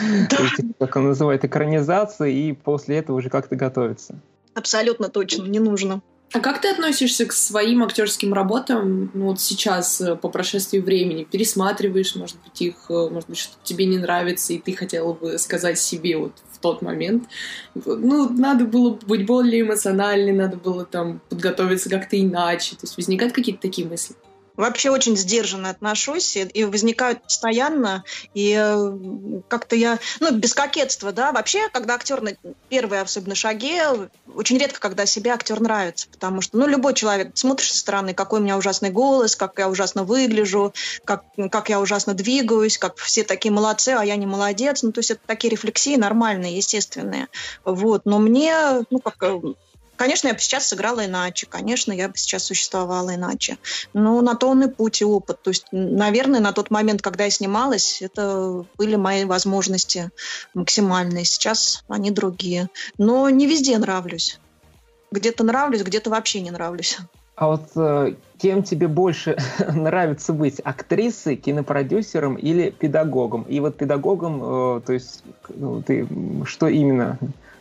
[0.00, 0.36] да.
[0.80, 4.16] как он называет, экранизации, и после этого уже как-то готовиться.
[4.54, 6.02] Абсолютно точно, не нужно.
[6.32, 11.24] А как ты относишься к своим актерским работам ну, вот сейчас, э, по прошествии времени?
[11.24, 15.38] Пересматриваешь, может быть, их, э, может быть, что тебе не нравится, и ты хотела бы
[15.38, 17.28] сказать себе вот в тот момент.
[17.74, 22.72] Ну, надо было быть более эмоциональной, надо было там подготовиться как-то иначе.
[22.72, 24.16] То есть возникают какие-то такие мысли?
[24.56, 31.32] Вообще очень сдержанно отношусь, и возникают постоянно, и э, как-то я, ну, без кокетства, да,
[31.32, 32.32] вообще, когда актер на
[32.68, 33.78] первые особенно шаги,
[34.34, 38.40] очень редко, когда себе актер нравится, потому что, ну, любой человек, смотришь со стороны, какой
[38.40, 40.72] у меня ужасный голос, как я ужасно выгляжу,
[41.04, 45.00] как, как я ужасно двигаюсь, как все такие молодцы, а я не молодец, ну, то
[45.00, 47.28] есть это такие рефлексии нормальные, естественные,
[47.64, 48.54] вот, но мне,
[48.90, 49.40] ну, как э,
[49.96, 53.58] Конечно, я бы сейчас сыграла иначе, конечно, я бы сейчас существовала иначе.
[53.92, 55.42] Но на то он и путь, и опыт.
[55.42, 60.10] То есть, наверное, на тот момент, когда я снималась, это были мои возможности
[60.54, 61.24] максимальные.
[61.24, 62.68] Сейчас они другие.
[62.98, 64.38] Но не везде нравлюсь.
[65.10, 66.98] Где-то нравлюсь, где-то вообще не нравлюсь.
[67.36, 69.36] А вот э, кем тебе больше
[69.72, 70.60] нравится быть?
[70.64, 73.42] Актрисой, кинопродюсером или педагогом?
[73.42, 76.08] И вот педагогом, э, то есть ну, ты
[76.44, 77.18] что именно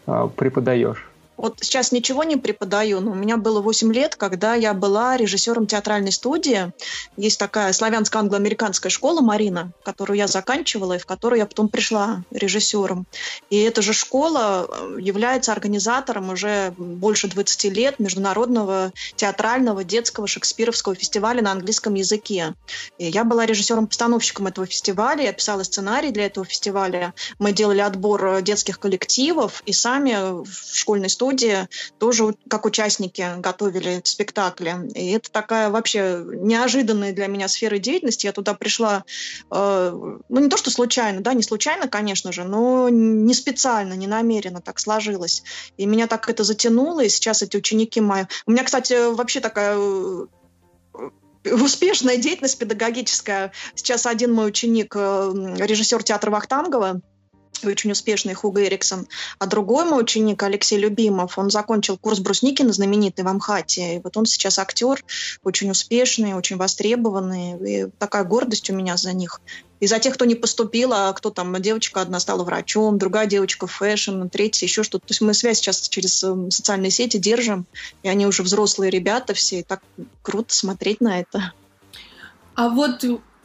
[0.07, 1.09] э, преподаешь?
[1.37, 5.67] Вот сейчас ничего не преподаю, но у меня было 8 лет, когда я была режиссером
[5.67, 6.71] театральной студии.
[7.17, 13.05] Есть такая славянско-англо-американская школа «Марина», которую я заканчивала и в которую я потом пришла режиссером.
[13.49, 20.95] И эта же школа э, является организатором уже больше 20 лет международного театрального детского шекспировского
[20.95, 22.53] фестиваля на английском языке.
[22.97, 27.13] И я была режиссером-постановщиком этого фестиваля, я писала сценарий для этого фестиваля.
[27.39, 34.01] Мы делали отбор детских коллективов и сами в школьной студии студии тоже как участники готовили
[34.03, 34.75] спектакли.
[34.93, 38.27] И это такая вообще неожиданная для меня сфера деятельности.
[38.27, 39.03] Я туда пришла,
[39.51, 39.91] э,
[40.29, 44.61] ну не то что случайно, да, не случайно, конечно же, но не специально, не намеренно
[44.61, 45.43] так сложилось.
[45.77, 48.25] И меня так это затянуло, и сейчас эти ученики мои...
[48.45, 50.27] У меня, кстати, вообще такая э,
[51.51, 53.51] успешная деятельность педагогическая.
[53.73, 57.01] Сейчас один мой ученик, э, режиссер театра Вахтангова,
[57.63, 59.07] очень успешный Хуго Эриксон.
[59.39, 63.95] А другой мой ученик, Алексей Любимов, он закончил курс Брусникина, знаменитый во МХАТе.
[63.95, 65.03] И вот он сейчас актер,
[65.43, 67.85] очень успешный, очень востребованный.
[67.85, 69.41] И такая гордость у меня за них.
[69.79, 73.67] И за тех, кто не поступил, а кто там, девочка одна стала врачом, другая девочка
[73.67, 75.07] fashion, третья еще что-то.
[75.07, 77.65] То есть мы связь сейчас через эм, социальные сети держим,
[78.01, 79.81] и они уже взрослые ребята все, и так
[80.21, 81.53] круто смотреть на это.
[82.55, 83.03] А вот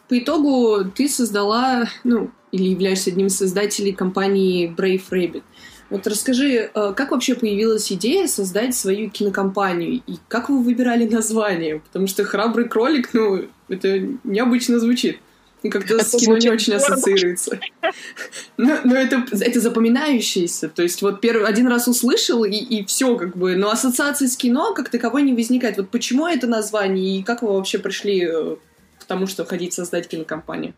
[0.08, 5.42] по итогу ты создала, ну, или являешься одним из создателей компании Brave Rabbit.
[5.90, 11.80] Вот расскажи, э, как вообще появилась идея создать свою кинокомпанию и как вы выбирали название?
[11.80, 15.18] Потому что «Храбрый кролик», ну, это необычно звучит.
[15.68, 17.60] Как-то это с кино не очень ассоциируется.
[18.56, 20.68] Но, но это, это запоминающееся.
[20.68, 23.56] То есть вот первый, один раз услышал, и, и все как бы.
[23.56, 25.76] Но ассоциации с кино как таковой не возникает.
[25.76, 28.56] Вот почему это название, и как вы вообще пришли э,
[28.98, 30.72] к тому, что хотите создать кинокомпанию?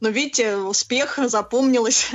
[0.00, 2.06] Но видите, успех запомнилось.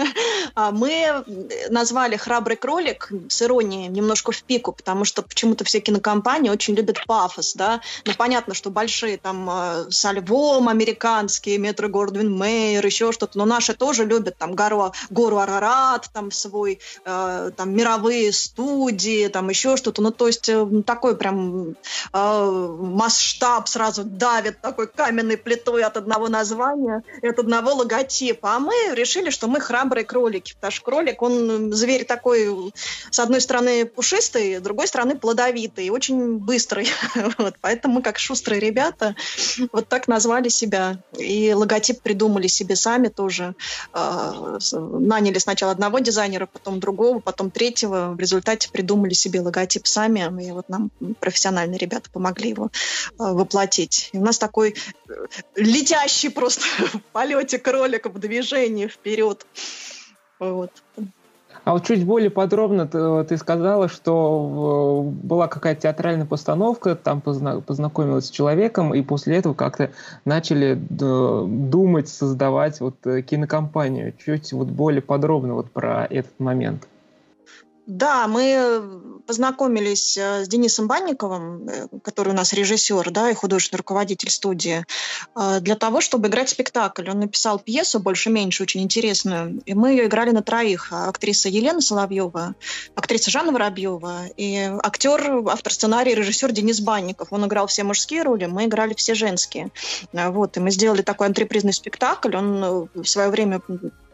[0.56, 1.24] А мы
[1.70, 7.06] назвали «Храбрый кролик» с иронией немножко в пику, потому что почему-то все кинокомпании очень любят
[7.06, 7.82] пафос, да.
[8.06, 13.46] Ну, понятно, что большие там а, со львом американские, Метро Гордвин Мейер, еще что-то, но
[13.46, 19.78] наши тоже любят там гору, гору Арарат, там свой, э, там мировые студии, там еще
[19.78, 20.02] что-то.
[20.02, 21.76] Ну, то есть э, такой прям
[22.14, 28.56] э, масштаб сразу давит такой каменной плитой от одного названия, от одного логотипа.
[28.56, 32.74] А мы решили, что мы храбрые кролики, потому что кролик, он зверь такой,
[33.10, 36.88] с одной стороны пушистый, с другой стороны плодовитый, очень быстрый.
[37.38, 39.16] вот, поэтому мы как шустрые ребята
[39.72, 41.02] вот так назвали себя.
[41.18, 43.56] И логотип придумали себе сами тоже.
[43.94, 48.14] Э, наняли сначала одного дизайнера, потом другого, потом третьего.
[48.14, 50.18] В результате придумали себе логотип сами.
[50.44, 54.10] И вот нам профессиональные ребята помогли его э, воплотить.
[54.14, 54.76] И у нас такой
[55.10, 55.14] э,
[55.56, 57.02] летящий просто в
[57.48, 59.46] полете кролик в движении вперед.
[60.40, 60.72] Вот.
[61.64, 67.60] А вот чуть более подробно ты, ты сказала, что была какая-то театральная постановка, там позна,
[67.60, 69.92] познакомилась с человеком, и после этого как-то
[70.24, 74.14] начали думать, создавать вот э, кинокомпанию.
[74.24, 76.88] Чуть вот более подробно вот про этот момент.
[77.88, 83.78] Да, мы познакомились э, с Денисом Банниковым, э, который у нас режиссер, да, и художественный
[83.78, 84.86] руководитель студии,
[85.36, 87.10] э, для того, чтобы играть спектакль.
[87.10, 90.90] Он написал пьесу больше-меньше, очень интересную, и мы ее играли на троих.
[90.92, 92.56] Актриса Елена Соловьева,
[92.94, 97.30] актриса Жанна Воробьева и актер, автор сценария, режиссер Денис Банников.
[97.32, 99.72] Он играл все мужские роли, мы играли все женские.
[100.12, 102.36] Вот, и мы сделали такой антрепризный спектакль.
[102.36, 103.62] Он в свое время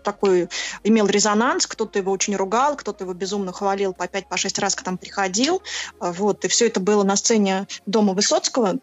[0.03, 0.49] такой
[0.83, 4.21] имел резонанс, кто-то его очень ругал, кто-то его безумно хвалил по 5-6
[4.55, 5.61] по раз, когда он приходил.
[5.99, 8.79] Вот, и все это было на сцене Дома Высоцкого.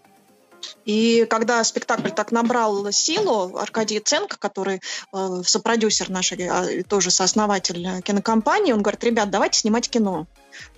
[0.85, 4.81] И когда спектакль так набрал силу, Аркадий Ценко, который
[5.13, 10.27] э, сопродюсер наш, э, тоже сооснователь кинокомпании, он говорит, ребят, давайте снимать кино.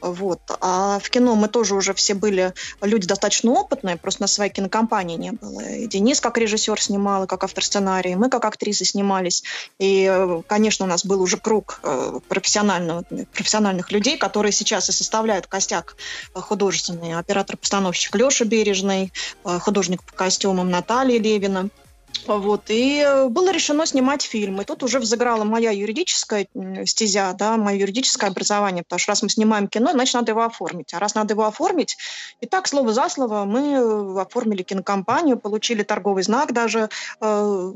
[0.00, 0.40] Вот.
[0.60, 5.16] А в кино мы тоже уже все были люди достаточно опытные, просто на своей кинокомпании
[5.16, 5.60] не было.
[5.60, 9.44] И Денис как режиссер снимал, и как автор сценария, и мы как актрисы снимались.
[9.78, 15.46] И, конечно, у нас был уже круг э, профессиональных, профессиональных людей, которые сейчас и составляют
[15.46, 15.96] костяк
[16.34, 17.14] художественный.
[17.14, 19.12] Оператор-постановщик Леша Бережный,
[19.44, 21.68] э, художник по костюмам Наталья Левина–
[22.27, 24.61] вот, и было решено снимать фильм.
[24.61, 26.46] И тут уже взыграла моя юридическая
[26.85, 30.94] стезя, да, мое юридическое образование, потому что раз мы снимаем кино, значит, надо его оформить.
[30.94, 31.96] А раз надо его оформить,
[32.40, 36.88] и так, слово за слово, мы оформили кинокомпанию, получили торговый знак даже,
[37.20, 37.72] э,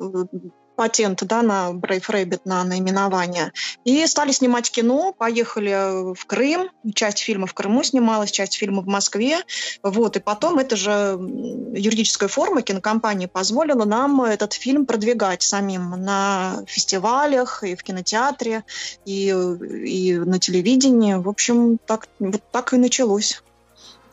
[0.77, 3.53] патент да, на Brave Rabbit, на наименование.
[3.85, 8.87] И стали снимать кино, поехали в Крым, часть фильма в Крыму снималась, часть фильма в
[8.87, 9.39] Москве.
[9.83, 11.19] Вот, и потом эта же
[11.75, 18.65] юридическая форма кинокомпании позволила нам этот фильм продвигать самим на фестивалях и в кинотеатре,
[19.05, 21.15] и, и на телевидении.
[21.15, 23.43] В общем, так, вот так и началось.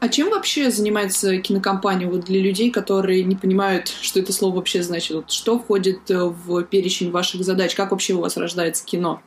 [0.03, 4.83] А чем вообще занимается кинокомпания вот для людей, которые не понимают, что это слово вообще
[4.83, 5.15] значит?
[5.15, 7.73] Вот что входит э, в перечень ваших задач?
[7.73, 9.21] Как вообще у вас рождается кино?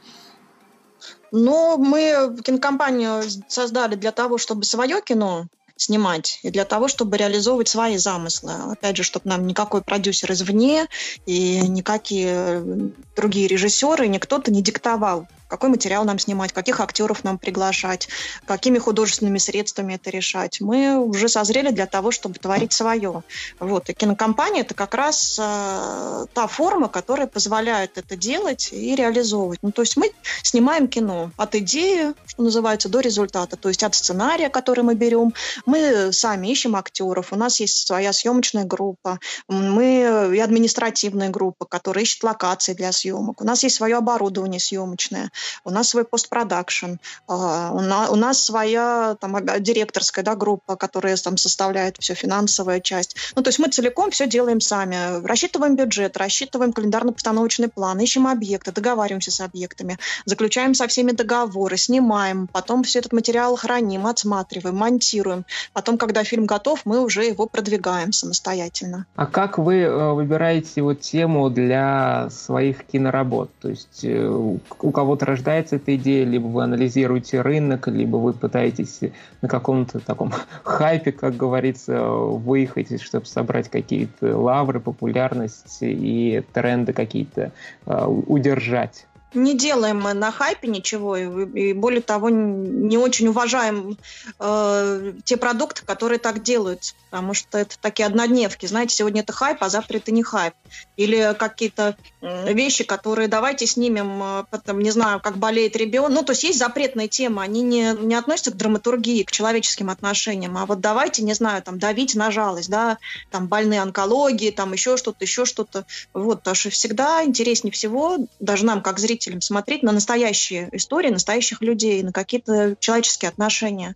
[1.33, 7.69] Ну, мы кинокомпанию создали для того, чтобы свое кино снимать, и для того, чтобы реализовывать
[7.69, 8.53] свои замыслы.
[8.73, 10.89] Опять же, чтобы нам никакой продюсер извне
[11.25, 18.09] и никакие другие режиссеры, никто-то не диктовал какой материал нам снимать, каких актеров нам приглашать,
[18.47, 20.61] какими художественными средствами это решать.
[20.61, 23.23] Мы уже созрели для того, чтобы творить свое.
[23.61, 23.89] Вот.
[23.89, 29.61] И кинокомпания– это как раз э, та форма, которая позволяет это делать и реализовывать.
[29.63, 30.11] Ну, то есть мы
[30.43, 33.57] снимаем кино от идеи, что называется, до результата.
[33.57, 35.33] То есть от сценария, который мы берем,
[35.65, 42.05] мы сами ищем актеров, у нас есть своя съемочная группа, мы и административная группа, которая
[42.05, 43.41] ищет локации для съемок.
[43.41, 45.31] У нас есть свое оборудование съемочное
[45.64, 46.94] у нас свой постпродакшн,
[47.29, 53.16] а, у нас своя там, директорская да, группа, которая там составляет все, финансовая часть.
[53.35, 55.25] Ну, то есть мы целиком все делаем сами.
[55.27, 62.49] Рассчитываем бюджет, рассчитываем календарно-постановочный план, ищем объекты, договариваемся с объектами, заключаем со всеми договоры, снимаем,
[62.49, 65.44] потом все этот материал храним, отсматриваем, монтируем.
[65.72, 69.07] Потом, когда фильм готов, мы уже его продвигаем самостоятельно.
[69.16, 73.51] А как вы э, выбираете вот тему для своих киноработ?
[73.61, 79.01] То есть э, у кого-то рождается эта идея, либо вы анализируете рынок, либо вы пытаетесь
[79.43, 87.53] на каком-то таком хайпе, как говорится, выехать, чтобы собрать какие-то лавры, популярность и тренды какие-то
[87.87, 89.07] э, удержать.
[89.37, 91.25] Не делаем мы на хайпе ничего, и,
[91.70, 93.96] и более того, не очень уважаем
[94.38, 98.66] э, те продукты, которые так делаются, потому что это такие однодневки.
[98.66, 100.55] Знаете, сегодня это хайп, а завтра это не хайп.
[100.96, 106.11] Или какие-то вещи, которые давайте снимем, э, потом, не знаю, как болеет ребенок.
[106.11, 110.57] Ну, то есть есть запретные темы, они не, не относятся к драматургии, к человеческим отношениям,
[110.57, 112.99] а вот давайте, не знаю, там, давить на жалость, да,
[113.31, 115.87] там, больные онкологии, там, еще что-то, еще что-то.
[116.14, 121.61] Вот, потому что всегда интереснее всего, даже нам, как зрителям, смотреть на настоящие истории, настоящих
[121.61, 123.95] людей, на какие-то человеческие отношения.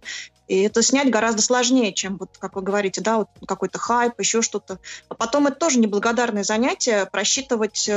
[0.50, 4.42] И это снять гораздо сложнее, чем, вот, как вы говорите, да, вот какой-то хайп, еще
[4.42, 4.80] что-то.
[5.08, 7.92] А потом это тоже неблагодарное занятие просчитывать, э,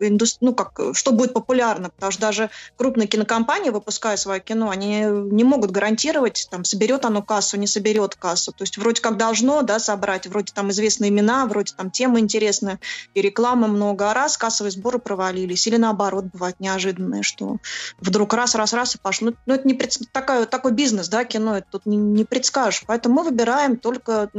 [0.00, 0.44] индустри...
[0.44, 5.42] ну, как, что будет популярно, потому что даже крупные кинокомпании, выпуская свое кино, они не
[5.42, 8.52] могут гарантировать, там, соберет оно кассу, не соберет кассу.
[8.52, 12.78] То есть вроде как должно, да, собрать, вроде там известные имена, вроде там темы интересные,
[13.14, 15.66] и рекламы много, а раз кассовые сборы провалились.
[15.66, 17.56] Или наоборот, бывает неожиданное, что
[18.00, 19.32] вдруг раз-раз-раз и пошло.
[19.46, 19.96] Ну, это не пред...
[20.12, 22.84] такой, такой бизнес, да, кино, это тут не, не предскажешь.
[22.86, 24.30] Поэтому мы выбираем только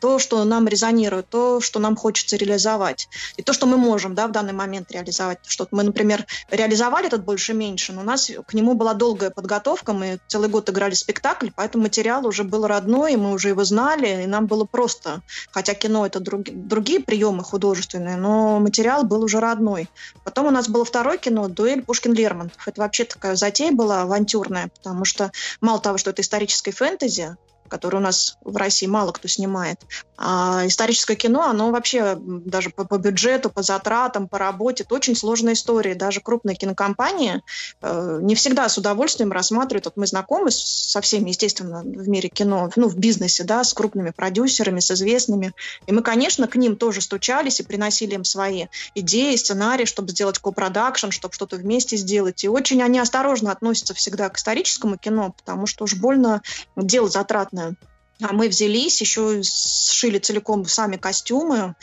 [0.00, 3.08] то, что нам резонирует, то, что нам хочется реализовать.
[3.36, 5.38] И то, что мы можем да, в данный момент реализовать.
[5.46, 10.18] Что мы, например, реализовали этот больше-меньше, но у нас к нему была долгая подготовка, мы
[10.28, 14.26] целый год играли спектакль, поэтому материал уже был родной, и мы уже его знали, и
[14.26, 19.88] нам было просто, хотя кино это друг, другие приемы художественные, но материал был уже родной.
[20.24, 22.66] Потом у нас было второе кино «Дуэль Пушкин-Лермонтов».
[22.66, 27.38] Это вообще такая затея была авантюрная, потому что мало того, что это историческая Fantasia?
[27.66, 29.80] Который у нас в России мало кто снимает.
[30.18, 35.14] А историческое кино, оно вообще даже по, по бюджету, по затратам, по работе, это очень
[35.14, 35.94] сложная история.
[35.94, 37.42] Даже крупные кинокомпании
[37.82, 39.84] э, не всегда с удовольствием рассматривают.
[39.84, 44.10] Вот мы знакомы со всеми, естественно, в мире кино, ну, в бизнесе, да, с крупными
[44.10, 45.52] продюсерами, с известными.
[45.86, 50.38] И мы, конечно, к ним тоже стучались и приносили им свои идеи, сценарии, чтобы сделать
[50.38, 52.42] копродакшн, чтобы что-то вместе сделать.
[52.44, 56.42] И очень они осторожно относятся всегда к историческому кино, потому что уж больно
[56.76, 57.76] дело затратное бесплатно.
[58.22, 61.74] А мы взялись, еще сшили целиком сами костюмы,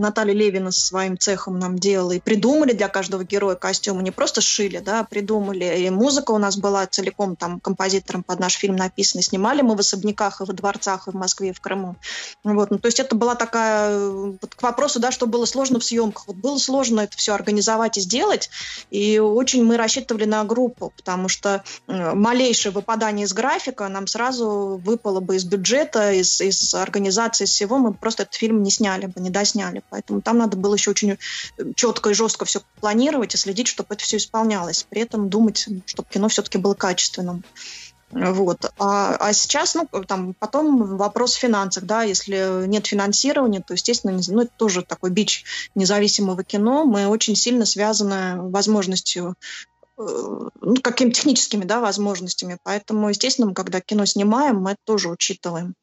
[0.00, 4.40] Наталья Левина со своим цехом нам делала, и придумали для каждого героя костюмы, не просто
[4.40, 5.64] шили, да, а придумали.
[5.78, 9.22] И музыка у нас была целиком там композитором под наш фильм написана.
[9.22, 11.96] Снимали мы в особняках и во дворцах, и в Москве, и в Крыму.
[12.44, 12.70] Вот.
[12.70, 14.08] Ну, то есть это была такая...
[14.08, 16.26] Вот к вопросу, да, что было сложно в съемках.
[16.26, 18.50] Вот было сложно это все организовать и сделать,
[18.90, 24.80] и очень мы рассчитывали на группу, потому что э, малейшее выпадание из графика нам сразу
[24.84, 29.06] выпало бы из бюджета, из, из организации, из всего, мы просто этот фильм не сняли
[29.06, 29.82] бы, не досняли.
[29.90, 31.16] Поэтому там надо было еще очень э,
[31.74, 34.86] четко и жестко все планировать и следить, чтобы это все исполнялось.
[34.88, 37.44] При этом думать, чтобы кино все-таки было качественным.
[38.10, 38.72] Вот.
[38.78, 44.18] А, а сейчас, ну, там, потом вопрос в финансах, да, если нет финансирования, то, естественно,
[44.28, 46.84] ну, это тоже такой бич независимого кино.
[46.84, 49.34] Мы очень сильно связаны возможностью
[49.98, 50.02] э,
[50.60, 52.58] ну, какими техническими да, возможностями.
[52.62, 55.74] Поэтому, естественно, когда кино снимаем, мы это тоже учитываем.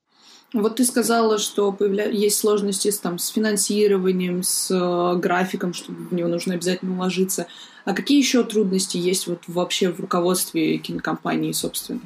[0.56, 2.10] Вот ты сказала, что появля...
[2.10, 7.48] есть сложности с, там, с финансированием, с э, графиком, что в него нужно обязательно уложиться.
[7.84, 12.00] А какие еще трудности есть вот вообще в руководстве кинокомпании, собственно?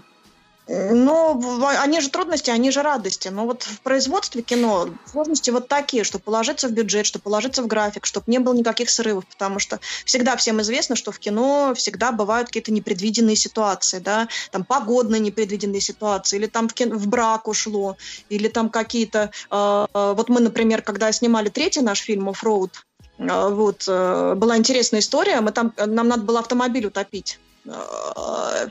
[0.72, 3.28] Ну, они же трудности, они же радости.
[3.30, 7.68] Но вот в производстве кино сложности вот такие, что положиться в бюджет, что положиться в
[7.68, 12.12] график, чтобы не было никаких срывов, потому что всегда всем известно, что в кино всегда
[12.12, 17.48] бывают какие-то непредвиденные ситуации, да, там погодные непредвиденные ситуации, или там в, кино, в брак
[17.48, 17.98] ушло,
[18.30, 19.32] или там какие-то...
[19.50, 22.86] Э, вот мы, например, когда снимали третий наш фильм «Оффроуд»,
[23.18, 27.40] э, вот, э, была интересная история, мы там, нам надо было автомобиль утопить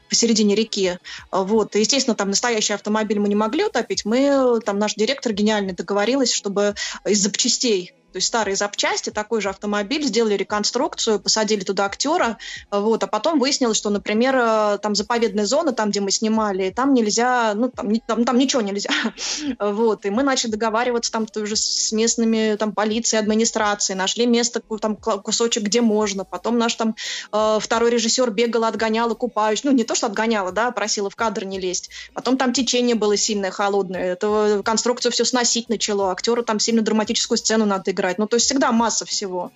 [0.09, 0.99] посередине реки.
[1.31, 1.75] Вот.
[1.75, 4.05] Естественно, там настоящий автомобиль мы не могли утопить.
[4.05, 6.75] Мы, там наш директор гениальный договорилась, чтобы
[7.05, 12.37] из запчастей то есть старые запчасти, такой же автомобиль, сделали реконструкцию, посадили туда актера,
[12.69, 16.95] вот, а потом выяснилось, что, например, э, там заповедная зона, там, где мы снимали, там
[16.95, 18.91] нельзя, ну, там, там, там ничего нельзя,
[19.61, 24.97] вот, и мы начали договариваться там тоже с местными, там, полицией, администрацией, нашли место, там,
[24.97, 26.97] кусочек, где можно, потом наш там
[27.33, 31.45] э, второй режиссер бегал, отгонял, купающий, ну, не то, что отгоняла, да, просила в кадр
[31.45, 36.59] не лезть, потом там течение было сильное, холодное, это конструкцию все сносить начало, актеру там
[36.59, 38.08] сильно драматическую сцену надо играть.
[38.17, 39.53] Ну, то есть всегда масса всего.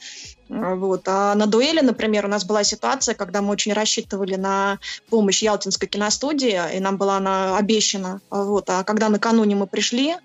[0.49, 1.03] Вот.
[1.07, 5.88] А на дуэли, например, у нас была ситуация, когда мы очень рассчитывали на помощь Ялтинской
[5.88, 8.21] киностудии, и нам была она обещана.
[8.29, 8.69] Вот.
[8.69, 10.17] А когда накануне мы пришли,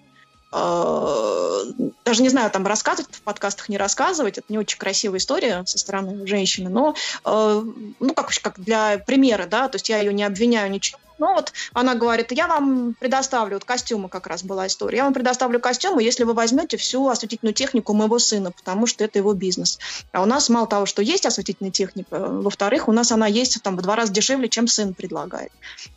[0.52, 1.64] э,
[2.04, 5.78] даже не знаю, там рассказывать в подкастах, не рассказывать, это не очень красивая история со
[5.78, 7.64] стороны женщины, но, э,
[8.00, 11.54] ну, как, как для примера, да, то есть я ее не обвиняю ничего, Ну вот
[11.74, 16.04] она говорит, я вам предоставлю, вот костюмы как раз была история, я вам предоставлю костюмы,
[16.04, 19.80] если вы возьмете всю осветительную технику моего сына, потому что это его бизнес.
[20.12, 23.78] А у нас мало того, что есть осветительная техника, во-вторых, у нас она есть там
[23.78, 25.52] в два раза дешевле, чем сын предлагает.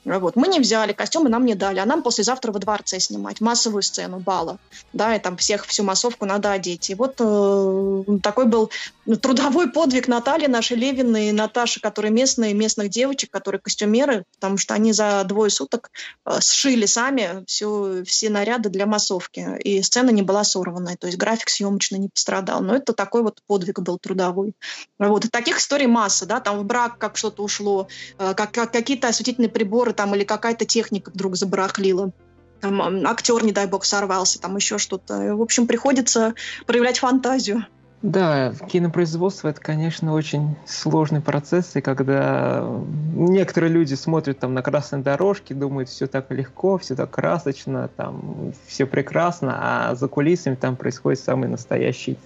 [0.04, 0.36] Вот.
[0.36, 4.18] Мы не взяли, костюмы нам не дали, а нам послезавтра во дворце снимать массовую сцену
[4.18, 4.58] бала,
[4.92, 6.90] да, и там всех, всю массовку надо одеть.
[6.90, 8.70] И вот э, такой был
[9.16, 14.74] трудовой подвиг Натальи нашей Левиной и Наташи, которые местные, местных девочек, которые костюмеры, потому что
[14.74, 15.90] они за двое суток
[16.26, 19.58] э, сшили сами все, все наряды для массовки.
[19.62, 22.60] И сцена не была сорванная, то есть график съемочный не пострадал.
[22.62, 24.54] Но это такой вот подвиг был трудовой.
[24.98, 25.24] Вот.
[25.24, 29.08] И таких историй масса, да, там в брак как что-то ушло, э, как, как какие-то
[29.08, 32.12] осветительные приборы там или какая-то техника вдруг забарахлила
[32.60, 35.34] там актер, не дай бог, сорвался, там еще что-то.
[35.34, 36.34] В общем, приходится
[36.66, 37.66] проявлять фантазию.
[38.02, 42.66] Да, кинопроизводство это, конечно, очень сложный процесс, и когда
[43.14, 48.54] некоторые люди смотрят там на красной дорожке, думают, все так легко, все так красочно, там
[48.66, 52.16] все прекрасно, а за кулисами там происходит самый настоящий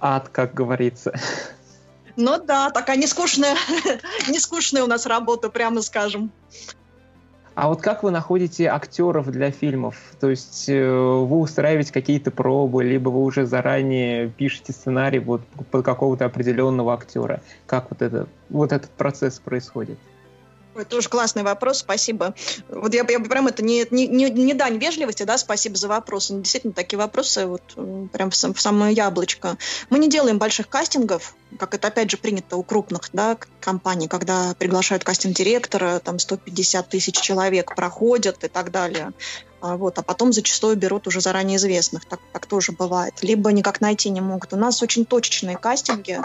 [0.00, 1.14] ад, как говорится.
[2.16, 3.56] Ну да, такая нескучная,
[4.28, 6.32] нескучная у нас работа, прямо скажем.
[7.54, 9.96] А вот как вы находите актеров для фильмов?
[10.18, 15.84] То есть э, вы устраиваете какие-то пробы, либо вы уже заранее пишете сценарий вот под
[15.84, 17.42] какого-то определенного актера?
[17.66, 19.98] Как вот, это, вот этот процесс происходит?
[20.74, 22.34] Это тоже классный вопрос, спасибо.
[22.68, 26.34] Вот я, я прям это не, не, не, не дань вежливости, да, спасибо за вопросы.
[26.34, 27.62] Действительно, такие вопросы вот
[28.10, 29.56] прям в, сам, в самое яблочко.
[29.90, 34.54] Мы не делаем больших кастингов, как это опять же принято у крупных да, компаний, когда
[34.58, 39.12] приглашают кастинг-директора, там 150 тысяч человек проходят и так далее.
[39.64, 43.14] А, вот, а потом зачастую берут уже заранее известных, так, так тоже бывает.
[43.22, 44.52] Либо никак найти не могут.
[44.52, 46.20] У нас очень точечные кастинги,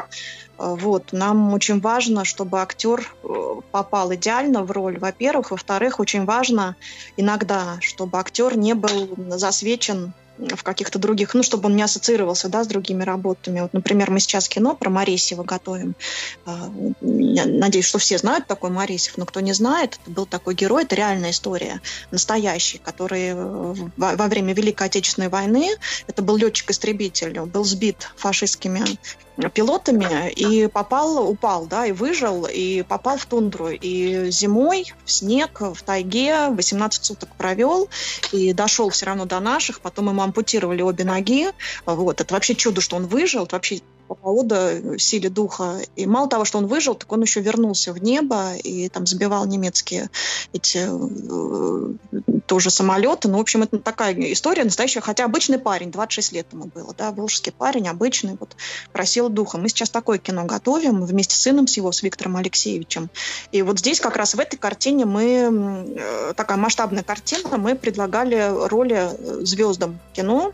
[0.57, 5.51] а, вот, нам очень важно, чтобы актер э, попал идеально в роль, во-первых.
[5.51, 6.75] Во-вторых, очень важно
[7.15, 12.63] иногда, чтобы актер не был засвечен в каких-то других, ну, чтобы он не ассоциировался, да,
[12.63, 13.61] с другими работами.
[13.61, 15.95] Вот, например, мы сейчас кино про Марисева готовим.
[16.45, 16.69] А,
[17.01, 20.95] надеюсь, что все знают такой Марисев, но кто не знает, это был такой герой, это
[20.95, 21.81] реальная история,
[22.11, 25.69] настоящий, который э, во время Великой Отечественной войны,
[26.07, 28.83] это был летчик-истребитель, был сбит фашистскими
[29.47, 33.69] пилотами и попал, упал, да, и выжил, и попал в тундру.
[33.69, 37.87] И зимой в снег, в тайге 18 суток провел,
[38.33, 41.47] и дошел все равно до наших, потом ему ампутировали обе ноги.
[41.85, 43.81] Вот, это вообще чудо, что он выжил, это вообще
[44.15, 45.79] Пауда силе духа.
[45.95, 49.45] И мало того, что он выжил, так он еще вернулся в небо и там сбивал
[49.45, 50.09] немецкие
[50.53, 53.27] эти э, тоже самолеты.
[53.27, 55.01] Ну, в общем, это такая история настоящая.
[55.01, 58.55] Хотя обычный парень, 26 лет ему было, да, волжский парень, обычный, вот,
[58.91, 59.57] просил духа.
[59.57, 63.09] Мы сейчас такое кино готовим вместе с сыном с его, с Виктором Алексеевичем.
[63.51, 68.51] И вот здесь как раз в этой картине мы, э, такая масштабная картина, мы предлагали
[68.67, 69.09] роли
[69.45, 70.53] звездам кино,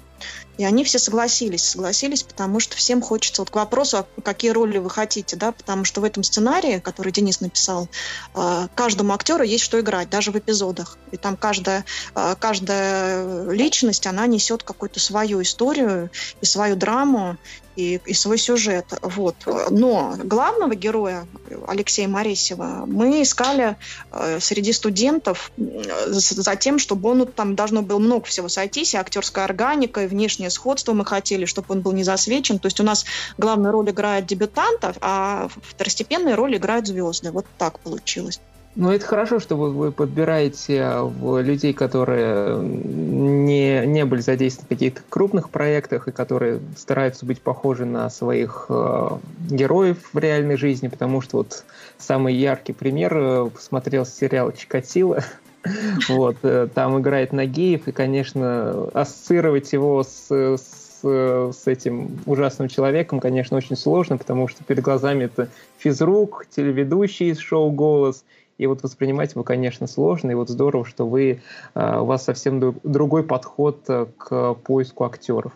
[0.57, 1.63] и они все согласились.
[1.63, 3.41] Согласились, потому что всем хочется...
[3.41, 7.41] Вот к вопросу, какие роли вы хотите, да, потому что в этом сценарии, который Денис
[7.41, 7.89] написал,
[8.33, 10.97] э, каждому актеру есть что играть, даже в эпизодах.
[11.11, 11.85] И там каждая,
[12.15, 16.09] э, каждая личность, она несет какую-то свою историю
[16.41, 17.37] и свою драму,
[17.75, 18.85] и, и свой сюжет.
[19.01, 19.35] Вот.
[19.69, 21.27] Но главного героя,
[21.67, 23.75] Алексея Моресева, мы искали
[24.11, 28.93] э, среди студентов э, за тем, чтобы он, ну, там должно было много всего сойтись,
[28.93, 32.59] и актерская органика, и внешнее сходство мы хотели, чтобы он был не засвечен.
[32.59, 33.05] То есть у нас
[33.37, 37.31] главную роль играет дебютантов, а второстепенные роли играют звезды.
[37.31, 38.39] Вот так получилось.
[38.75, 44.69] Ну, это хорошо, что вы, вы подбираете в людей, которые не, не были задействованы в
[44.69, 49.09] каких-то крупных проектах и которые стараются быть похожи на своих э,
[49.49, 51.63] героев в реальной жизни, потому что вот
[51.97, 55.23] самый яркий пример э, посмотрел сериал «Чикатило»,
[56.09, 63.21] вот, э, там играет Нагиев, и, конечно, ассоциировать его с, с, с этим ужасным человеком,
[63.21, 65.47] конечно, очень сложно, потому что перед глазами это
[65.77, 68.25] физрук, телеведущий из шоу «Голос»,
[68.57, 71.41] и вот воспринимать его, конечно, сложно, и вот здорово, что вы,
[71.73, 75.53] а, у вас совсем другой подход э, к поиску актеров.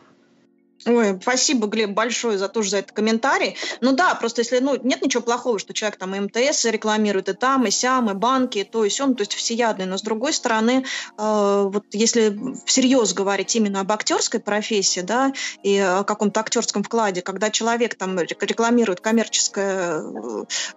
[0.85, 3.57] Ой, спасибо, Глеб, большое за тоже за этот комментарий.
[3.81, 7.33] Ну да, просто если, ну, нет ничего плохого, что человек там и МТС рекламирует, и
[7.33, 9.85] там, и сям, и банки, и то, и сём, то есть всеядный.
[9.85, 10.85] Но с другой стороны,
[11.17, 17.21] э, вот если всерьез говорить именно об актерской профессии, да, и о каком-то актерском вкладе,
[17.21, 20.01] когда человек там рекламирует коммерческое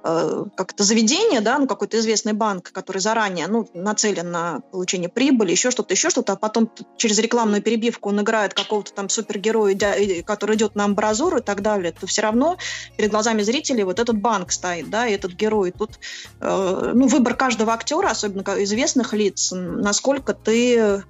[0.02, 5.52] э, как-то заведение, да, ну, какой-то известный банк, который заранее, ну, нацелен на получение прибыли,
[5.52, 9.74] еще что-то, еще что-то, а потом через рекламную перебивку он играет какого-то там супергероя,
[10.24, 12.58] который идет на амбразуру и так далее, то все равно
[12.96, 15.72] перед глазами зрителей вот этот банк стоит, да, и этот герой.
[15.72, 15.98] Тут
[16.40, 21.02] э, ну, выбор каждого актера, особенно известных лиц, насколько ты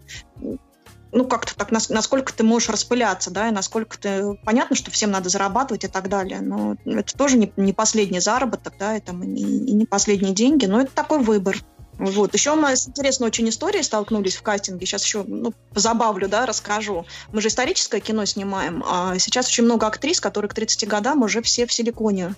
[1.13, 4.35] ну, как-то так, насколько ты можешь распыляться, да, и насколько ты...
[4.45, 8.75] Понятно, что всем надо зарабатывать и так далее, но это тоже не, не последний заработок,
[8.79, 11.59] да, и, там, и, и не последние деньги, но это такой выбор.
[11.99, 12.35] Вот.
[12.35, 14.87] Еще мы с интересной очень историей столкнулись в кастинге.
[14.87, 17.07] Сейчас еще ну, забавлю, да, расскажу.
[17.33, 21.43] Мы же историческое кино снимаем, а сейчас очень много актрис, которые к 30 годам уже
[21.43, 22.35] все в силиконе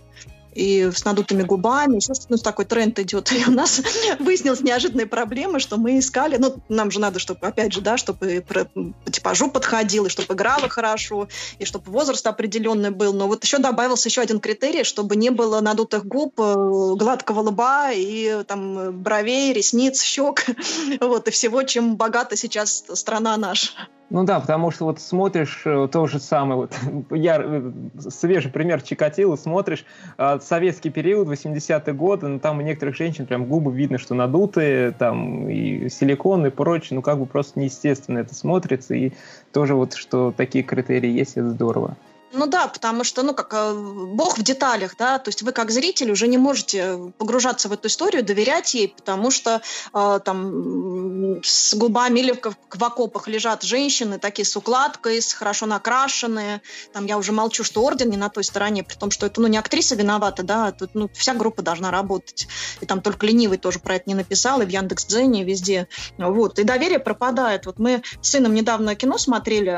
[0.55, 3.32] и с надутыми губами, что-то, ну, такой тренд идет.
[3.32, 3.80] И у нас
[4.18, 8.44] выяснилась неожиданная проблема, что мы искали, ну, нам же надо, чтобы, опять же, да, чтобы
[8.46, 11.28] по типажу подходил, и чтобы играла хорошо,
[11.59, 13.12] и чтобы возраст определенный был.
[13.12, 16.55] Но вот еще добавился еще один критерий, чтобы не было надутых губ, э,
[16.96, 20.46] гладкого лба и там бровей, ресниц, щек,
[21.00, 23.70] вот, и всего, чем богата сейчас страна наша.
[24.11, 26.78] Ну да, потому что вот смотришь э, то же самое, вот
[27.11, 27.72] я э,
[28.11, 29.84] свежий пример Чикатило, смотришь
[30.18, 34.92] э, советский период, 80-е годы, ну там у некоторых женщин прям губы видно, что надутые,
[34.92, 39.12] там и силикон и прочее, ну как бы просто неестественно это смотрится, и
[39.52, 41.96] тоже вот, что такие критерии есть, это здорово.
[42.37, 45.70] Ну да, потому что, ну, как э, бог в деталях, да, то есть вы как
[45.70, 49.62] зритель уже не можете погружаться в эту историю, доверять ей, потому что
[49.95, 55.66] э, там с губами или в, в окопах лежат женщины такие с укладкой, с хорошо
[55.66, 56.61] накрашенные,
[56.93, 59.47] там я уже молчу, что орден не на той стороне, при том, что это, ну,
[59.47, 62.49] не актриса виновата, да, тут, ну, вся группа должна работать,
[62.80, 65.87] и там только ленивый тоже про это не написал, и в Яндекс.Дзене, и везде,
[66.18, 69.70] вот, и доверие пропадает, вот мы с сыном недавно кино смотрели,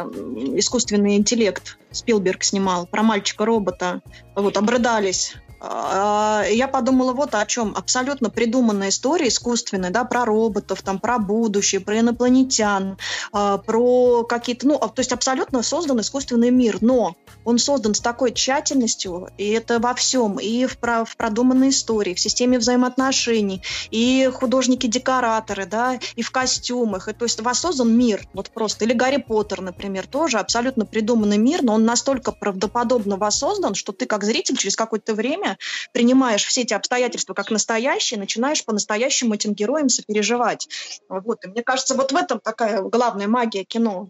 [0.59, 4.03] искусственный интеллект, Спилберг снимал про мальчика-робота.
[4.34, 7.74] Вот, обрыдались я подумала вот о чем.
[7.76, 12.98] Абсолютно придуманная история искусственная, да, про роботов, там, про будущее, про инопланетян,
[13.32, 18.32] а, про какие-то, ну, то есть абсолютно создан искусственный мир, но он создан с такой
[18.32, 24.30] тщательностью, и это во всем, и в, про, в продуманной истории, в системе взаимоотношений, и
[24.32, 28.84] художники-декораторы, да, и в костюмах, и, то есть воссоздан мир, вот просто.
[28.84, 34.07] Или Гарри Поттер, например, тоже абсолютно придуманный мир, но он настолько правдоподобно воссоздан, что ты
[34.07, 35.45] как зритель через какое-то время
[35.92, 40.68] принимаешь все эти обстоятельства как настоящие, начинаешь по-настоящему этим героям сопереживать.
[41.09, 41.44] Вот.
[41.44, 44.09] И мне кажется, вот в этом такая главная магия кино.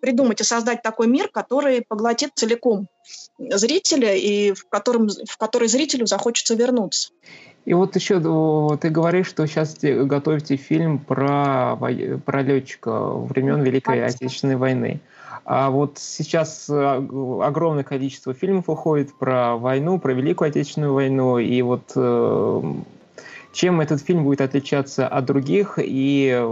[0.00, 2.88] Придумать и создать такой мир, который поглотит целиком
[3.38, 7.10] зрителя и в, котором, в который зрителю захочется вернуться.
[7.64, 8.18] И вот еще
[8.80, 11.76] ты говоришь, что сейчас готовите фильм про,
[12.24, 15.00] про летчика времен Великой Отечественной войны.
[15.44, 17.08] А вот сейчас э,
[17.42, 22.62] огромное количество фильмов выходит про войну, про Великую Отечественную войну, и вот э,
[23.52, 26.46] чем этот фильм будет отличаться от других, и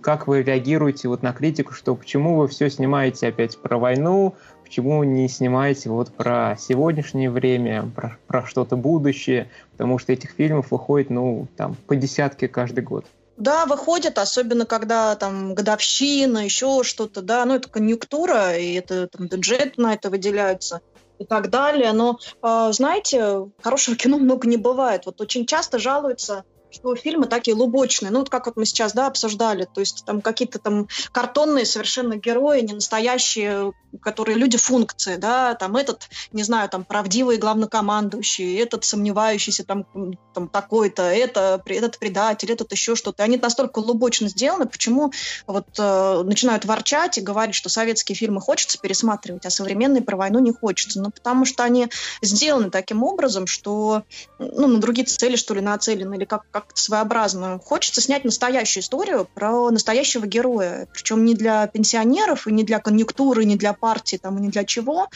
[0.00, 5.02] как вы реагируете вот на критику, что почему вы все снимаете опять про войну, почему
[5.04, 11.10] не снимаете вот про сегодняшнее время, про, про что-то будущее, потому что этих фильмов выходит,
[11.10, 13.06] ну, там, по десятке каждый год.
[13.36, 19.28] Да, выходит, особенно когда там годовщина, еще что-то, да, ну это конъюнктура, и это там
[19.28, 20.80] бюджет на это выделяется
[21.18, 21.92] и так далее.
[21.92, 25.06] Но, э, знаете, хорошего кино много не бывает.
[25.06, 26.44] Вот очень часто жалуются
[26.76, 30.20] что фильмы такие лубочные, ну вот как вот мы сейчас, да, обсуждали, то есть там
[30.20, 36.68] какие-то там картонные совершенно герои, не настоящие, которые люди функции, да, там этот, не знаю,
[36.68, 39.86] там правдивый главнокомандующий, этот сомневающийся там,
[40.34, 43.22] там такой-то, это, этот предатель, этот еще что-то.
[43.22, 45.12] Они настолько лубочно сделаны, почему
[45.46, 50.38] вот э, начинают ворчать и говорить, что советские фильмы хочется пересматривать, а современные про войну
[50.38, 51.00] не хочется.
[51.00, 51.88] Ну, потому что они
[52.22, 54.02] сделаны таким образом, что
[54.38, 57.58] ну, на другие цели, что ли, нацелены, или как, как как-то своеобразно.
[57.64, 60.88] Хочется снять настоящую историю про настоящего героя.
[60.92, 64.48] Причем не для пенсионеров, и не для конъюнктуры, и не для партии, там, и не
[64.48, 65.08] для чего,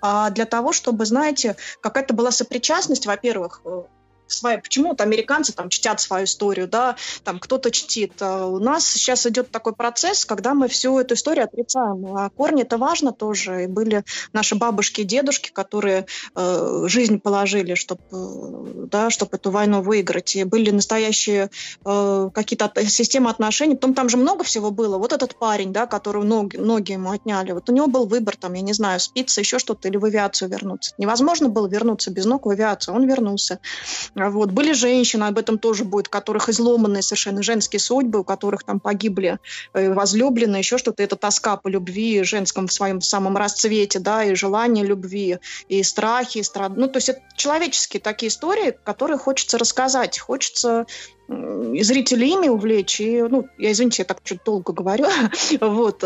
[0.00, 3.62] а для того, чтобы, знаете, какая-то была сопричастность, во-первых,
[4.26, 8.12] свои, почему-то американцы там чтят свою историю, да, там кто-то чтит.
[8.20, 12.16] А у нас сейчас идет такой процесс, когда мы всю эту историю отрицаем.
[12.16, 13.64] А корни это важно тоже.
[13.64, 19.50] И были наши бабушки и дедушки, которые э, жизнь положили, чтобы э, да, чтобы эту
[19.50, 20.36] войну выиграть.
[20.36, 21.50] И были настоящие
[21.84, 23.74] э, какие-то системы отношений.
[23.74, 24.98] Потом там же много всего было.
[24.98, 28.54] Вот этот парень, да, который ноги, ноги ему отняли, вот у него был выбор, там,
[28.54, 30.94] я не знаю, спиться, еще что-то, или в авиацию вернуться.
[30.98, 32.94] Невозможно было вернуться без ног в авиацию.
[32.94, 33.60] Он вернулся.
[34.16, 34.50] Вот.
[34.50, 38.80] Были женщины, об этом тоже будет, у которых изломанные совершенно женские судьбы, у которых там
[38.80, 39.38] погибли
[39.74, 41.02] э, возлюбленные, еще что-то.
[41.02, 45.38] Это тоска по любви женском в своем самом расцвете, да, и желание любви,
[45.68, 46.72] и страхи, и страд...
[46.76, 50.18] Ну, то есть это человеческие такие истории, которые хочется рассказать.
[50.18, 50.86] Хочется
[51.28, 53.00] зрителей ими увлечь.
[53.00, 55.06] И, ну, я, извините, я так чуть долго говорю.
[55.60, 56.04] вот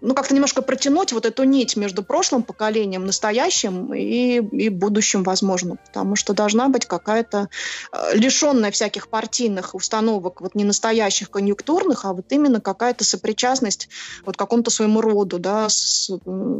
[0.00, 5.76] ну, как-то немножко протянуть вот эту нить между прошлым поколением, настоящим и, и будущим, возможно.
[5.76, 7.48] Потому что должна быть какая-то
[7.92, 13.88] э, лишенная всяких партийных установок, вот не настоящих, конъюнктурных, а вот именно какая-то сопричастность
[14.24, 16.10] вот какому-то своему роду, да, с,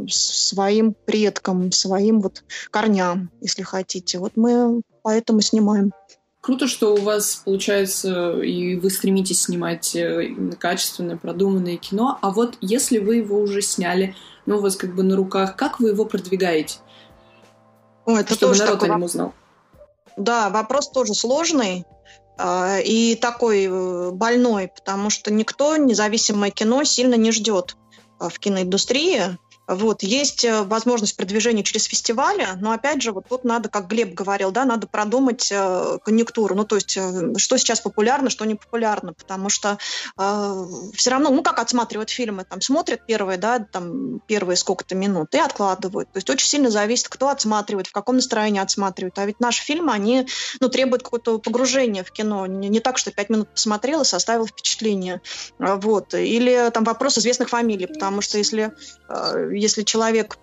[0.07, 4.19] с своим предкам, своим вот корням, если хотите.
[4.19, 5.91] Вот мы поэтому снимаем.
[6.41, 12.17] Круто, что у вас получается, и вы стремитесь снимать э, качественное, продуманное кино.
[12.19, 14.15] А вот если вы его уже сняли,
[14.47, 16.79] ну, у вас как бы на руках, как вы его продвигаете?
[18.05, 18.89] О, это чтобы тоже народ такой...
[18.89, 19.33] о нем узнал.
[20.17, 21.85] Да, вопрос тоже сложный
[22.39, 27.77] э, и такой э, больной, потому что никто независимое кино сильно не ждет
[28.19, 29.37] в киноиндустрии.
[29.73, 34.13] Вот, есть э, возможность продвижения через фестивали, но опять же, вот тут надо, как Глеб
[34.13, 38.55] говорил, да, надо продумать э, конъюнктуру, ну, то есть, э, что сейчас популярно, что не
[38.55, 39.77] популярно, потому что
[40.17, 45.33] э, все равно, ну, как отсматривают фильмы, там, смотрят первые, да, там, первые сколько-то минут
[45.35, 49.39] и откладывают, то есть, очень сильно зависит, кто отсматривает, в каком настроении отсматривают, а ведь
[49.39, 50.27] наши фильмы, они,
[50.59, 54.47] ну, требуют какого-то погружения в кино, не, не так, что пять минут посмотрел и составил
[54.47, 55.21] впечатление,
[55.59, 58.73] вот, или там вопрос известных фамилий, потому что если
[59.07, 60.37] э, если человек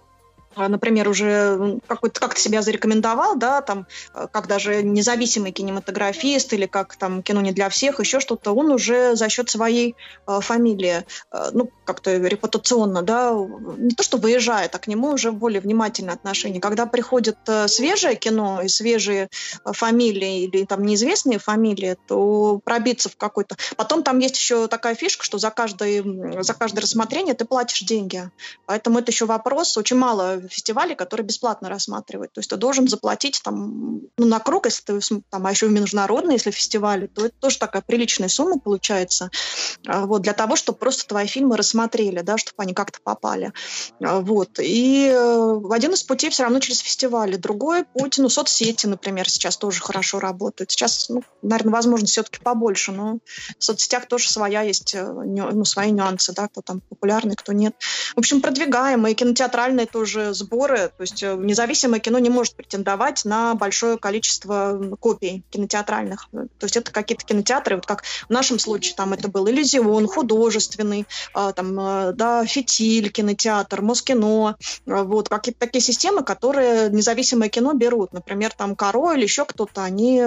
[0.66, 6.96] например, уже какой-то как-то себя зарекомендовал, да, там, э, как даже независимый кинематографист или как
[6.96, 9.94] там кино не для всех, еще что-то, он уже за счет своей
[10.26, 13.32] э, фамилии, э, ну, как-то репутационно, да,
[13.76, 16.60] не то что выезжает, а к нему уже более внимательное отношение.
[16.60, 19.28] Когда приходит э, свежее кино и свежие
[19.64, 23.56] э, фамилии или там неизвестные фамилии, то пробиться в какой-то...
[23.76, 26.02] Потом там есть еще такая фишка, что за, каждое
[26.42, 28.30] за каждое рассмотрение ты платишь деньги.
[28.66, 29.76] Поэтому это еще вопрос.
[29.76, 32.32] Очень мало фестивале, которые бесплатно рассматривают.
[32.32, 36.34] То есть ты должен заплатить там ну, на круг, если ты там, а еще международные,
[36.34, 39.30] если фестивали, то это тоже такая приличная сумма получается.
[39.86, 43.52] А, вот, для того, чтобы просто твои фильмы рассмотрели, да, чтобы они как-то попали.
[44.02, 44.58] А, вот.
[44.58, 47.36] И э, один из путей все равно через фестивали.
[47.36, 50.70] Другой путь, ну, соцсети, например, сейчас тоже хорошо работают.
[50.70, 53.18] Сейчас, ну, наверное, возможность все-таки побольше, но
[53.58, 57.74] в соцсетях тоже своя есть, э, ну, свои нюансы, да, кто там популярный, кто нет.
[58.14, 60.90] В общем, продвигаем, и кинотеатральные тоже сборы.
[60.96, 66.28] То есть э, независимое кино не может претендовать на большое количество копий кинотеатральных.
[66.32, 71.06] То есть это какие-то кинотеатры, вот как в нашем случае там это был Иллюзион, художественный,
[71.34, 74.56] а, там, э, да, Фитиль, кинотеатр, Москино.
[74.86, 78.12] А, вот какие-то такие системы, которые независимое кино берут.
[78.12, 80.22] Например, там Каро или еще кто-то, они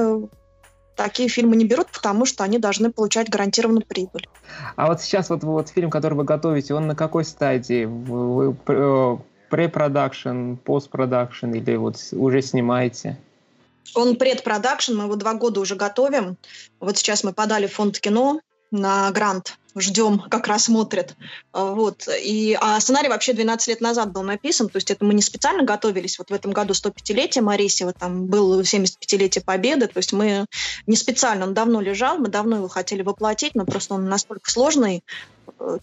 [0.96, 4.28] такие фильмы не берут, потому что они должны получать гарантированную прибыль.
[4.76, 7.86] А вот сейчас вот, вот фильм, который вы готовите, он на какой стадии?
[7.86, 9.18] Вы, вы э,
[9.52, 13.18] препродакшн, постпродакшн или вот уже снимаете?
[13.94, 16.38] Он предпродакшн, мы его два года уже готовим.
[16.80, 18.40] Вот сейчас мы подали в фонд кино
[18.72, 21.16] на грант ждем, как рассмотрят.
[21.54, 22.08] А, вот.
[22.22, 25.64] И, а сценарий вообще 12 лет назад был написан, то есть это мы не специально
[25.64, 26.20] готовились.
[26.20, 30.46] Вот в этом году 105-летие Маресьева, там был 75-летие Победы, то есть мы
[30.88, 35.04] не специально, он давно лежал, мы давно его хотели воплотить, но просто он настолько сложный,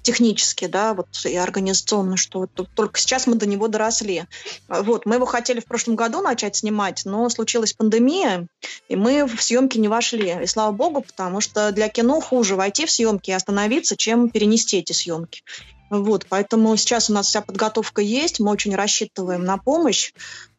[0.02, 4.24] технически, да, вот и организационно, что вот только сейчас мы до него доросли.
[4.68, 8.46] Вот, мы его хотели в прошлом году начать снимать, но случилась пандемия,
[8.88, 10.36] и мы в съемки не вошли.
[10.42, 14.78] И слава богу, потому что для кино хуже войти в съемки и остановиться чем перенести
[14.78, 15.42] эти съемки.
[15.90, 20.12] Вот, поэтому сейчас у нас вся подготовка есть, мы очень рассчитываем на помощь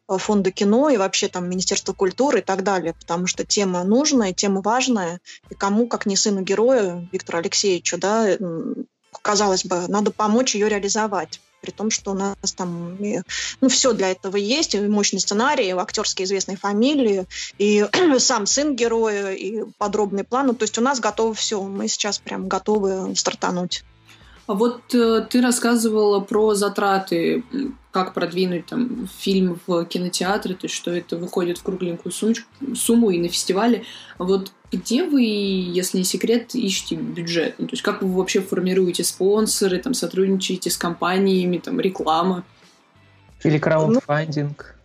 [0.08, 4.32] э, фонда кино и вообще там Министерства культуры и так далее, потому что тема нужная,
[4.32, 8.36] тема важная, и кому, как не сыну героя Виктору Алексеевичу, да,
[9.22, 12.96] казалось бы, надо помочь ее реализовать при том, что у нас там
[13.60, 17.26] ну, все для этого есть, и мощный сценарий, и актерские известные фамилии,
[17.58, 17.86] и
[18.18, 20.48] сам сын героя, и подробный план.
[20.48, 23.84] Ну, то есть у нас готово все, мы сейчас прям готовы стартануть.
[24.46, 27.44] А вот э, ты рассказывала про затраты,
[27.92, 33.10] как продвинуть там фильм в кинотеатре, то есть что это выходит в кругленькую сумочку, сумму
[33.10, 33.84] и на фестивале.
[34.18, 37.56] А вот где вы, если не секрет, ищете бюджет?
[37.58, 42.44] Ну, то есть как вы вообще формируете спонсоры, там сотрудничаете с компаниями, там реклама?
[43.42, 44.76] Или краудфандинг?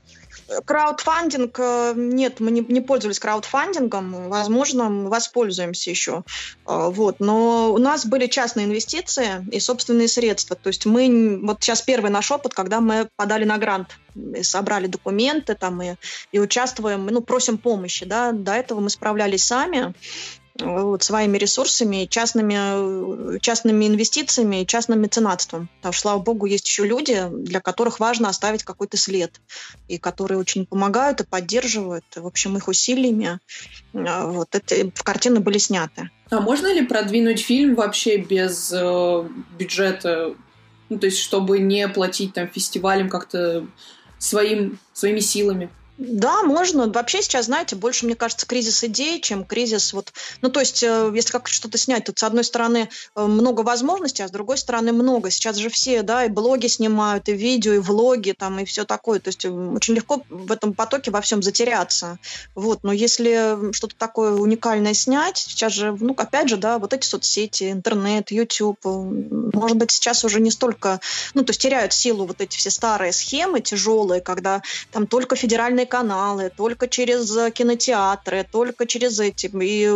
[0.66, 6.24] Краудфандинг, э, нет, мы не, не пользовались краудфандингом, возможно, мы воспользуемся еще.
[6.68, 7.20] Э, вот.
[7.20, 10.56] Но у нас были частные инвестиции и собственные средства.
[10.56, 13.98] То есть мы, вот сейчас первый наш опыт, когда мы подали на грант,
[14.42, 15.96] собрали документы там и,
[16.32, 19.94] и участвуем, ну, просим помощи, да, до этого мы справлялись сами,
[20.60, 25.70] вот, своими ресурсами, частными, частными инвестициями, частным меценатством.
[25.78, 29.42] Потому что, слава богу, есть еще люди, для которых важно оставить какой-то след,
[29.88, 33.40] и которые очень помогают и поддерживают, в общем, их усилиями
[33.94, 36.10] а, вот, эти картины были сняты.
[36.30, 40.36] А можно ли продвинуть фильм вообще без э, бюджета?
[40.90, 43.68] Ну, то есть, чтобы не платить там фестивалям как-то
[44.18, 45.70] своим, своими силами?
[45.98, 46.90] Да, можно.
[46.90, 50.12] Вообще сейчас, знаете, больше, мне кажется, кризис идей, чем кризис вот...
[50.42, 54.24] Ну, то есть, э, если как что-то снять, тут, с одной стороны, э, много возможностей,
[54.24, 55.32] а с другой стороны, много.
[55.32, 59.20] Сейчас же все, да, и блоги снимают, и видео, и влоги, там, и все такое.
[59.20, 62.20] То есть, э, очень легко в этом потоке во всем затеряться.
[62.56, 62.84] Вот.
[62.84, 67.72] Но если что-то такое уникальное снять, сейчас же, ну, опять же, да, вот эти соцсети,
[67.72, 71.00] интернет, YouTube, может быть, сейчас уже не столько...
[71.34, 75.85] Ну, то есть, теряют силу вот эти все старые схемы тяжелые, когда там только федеральные
[75.86, 79.50] каналы, только через кинотеатры, только через эти.
[79.62, 79.88] И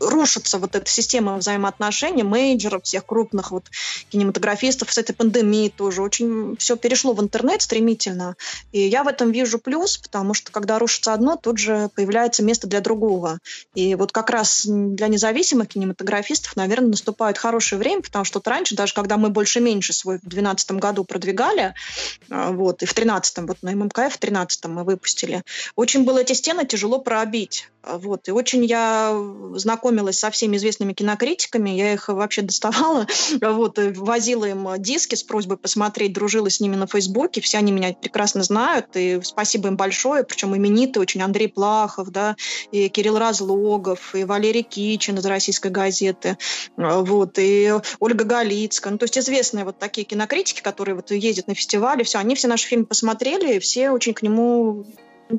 [0.00, 3.64] рушится вот эта система взаимоотношений мейджеров, всех крупных вот
[4.10, 6.02] кинематографистов с этой пандемией тоже.
[6.02, 8.36] Очень все перешло в интернет стремительно.
[8.72, 12.66] И я в этом вижу плюс, потому что когда рушится одно, тут же появляется место
[12.66, 13.38] для другого.
[13.74, 18.74] И вот как раз для независимых кинематографистов, наверное, наступает хорошее время, потому что вот раньше,
[18.74, 21.74] даже когда мы больше-меньше свой в 2012 году продвигали,
[22.30, 25.42] а, вот, и в 2013, вот на ММКФ в 2013 мы выпустили,
[25.76, 27.68] очень было эти стены тяжело пробить.
[27.82, 29.14] Вот, и очень я
[29.56, 33.06] знаю знакомилась со всеми известными кинокритиками, я их вообще доставала,
[33.40, 37.92] вот, возила им диски с просьбой посмотреть, дружила с ними на Фейсбуке, все они меня
[37.92, 42.36] прекрасно знают, и спасибо им большое, причем именитые очень, Андрей Плахов, да,
[42.70, 46.38] и Кирилл Разлогов, и Валерий Кичин из «Российской газеты»,
[46.76, 51.54] вот, и Ольга Галицкая, ну, то есть известные вот такие кинокритики, которые вот ездят на
[51.54, 54.86] фестивале, все, они все наши фильмы посмотрели, все очень к нему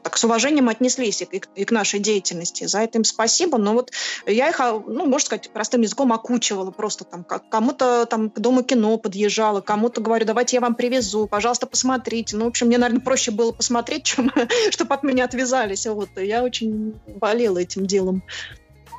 [0.04, 2.66] так с уважением отнеслись и к, и к нашей деятельности.
[2.66, 3.58] За это им спасибо.
[3.58, 3.92] Но вот
[4.26, 7.24] я их, а, ну, можно сказать, простым языком окучивала просто там.
[7.24, 12.36] Как, кому-то там к Дому кино подъезжала, кому-то говорю, давайте я вам привезу, пожалуйста, посмотрите.
[12.36, 14.32] Ну, в общем, мне, наверное, проще было посмотреть, чем
[14.72, 15.86] чтобы от меня отвязались.
[15.88, 16.10] Вот.
[16.16, 18.24] Я очень болела этим делом.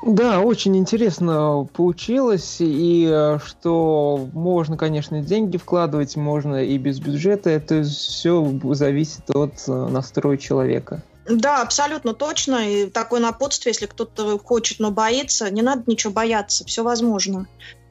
[0.02, 7.50] Да, очень интересно получилось, и э, что можно, конечно, деньги вкладывать, можно и без бюджета,
[7.50, 11.02] это все зависит от э, настроя человека.
[11.28, 12.68] Да, абсолютно точно.
[12.68, 17.46] И такое напутствие, если кто-то хочет, но боится, не надо ничего бояться, все возможно.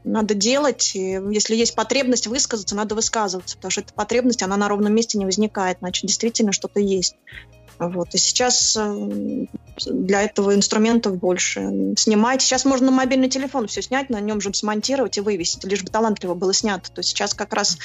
[0.06, 4.70] Надо делать, и если есть потребность высказаться, надо высказываться, потому что эта потребность, она на
[4.70, 7.16] ровном месте не возникает, значит, действительно что-то есть.
[7.80, 8.14] Вот.
[8.14, 9.46] И сейчас э,
[9.86, 11.94] для этого инструментов больше.
[11.98, 12.42] Снимать.
[12.42, 15.90] Сейчас можно на мобильный телефон все снять, на нем же смонтировать и вывесить, лишь бы
[15.90, 16.92] талантливо было снято.
[16.92, 17.78] То есть сейчас как раз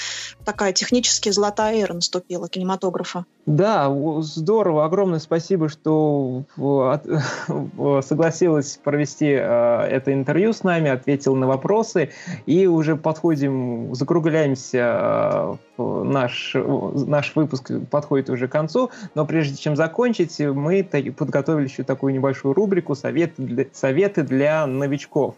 [0.45, 3.25] такая технически золотая эра наступила кинематографа.
[3.47, 4.85] Да, здорово.
[4.85, 6.45] Огромное спасибо, что
[8.07, 12.11] согласилась провести э, это интервью с нами, ответил на вопросы.
[12.47, 14.79] И уже подходим, закругляемся.
[14.79, 18.91] Э, наш, наш выпуск подходит уже к концу.
[19.15, 20.85] Но прежде чем закончить, мы
[21.17, 25.37] подготовили еще такую небольшую рубрику «Советы для, советы для новичков».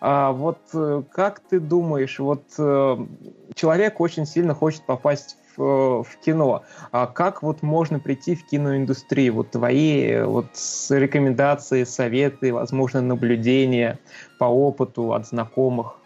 [0.00, 2.96] А вот э, как ты думаешь, вот э,
[3.54, 6.62] человек очень сильно хочет попасть в, в кино.
[6.90, 9.34] А как вот можно прийти в киноиндустрию?
[9.34, 10.46] Вот твои вот
[10.88, 13.98] рекомендации, советы, возможно, наблюдения
[14.38, 15.98] по опыту от знакомых?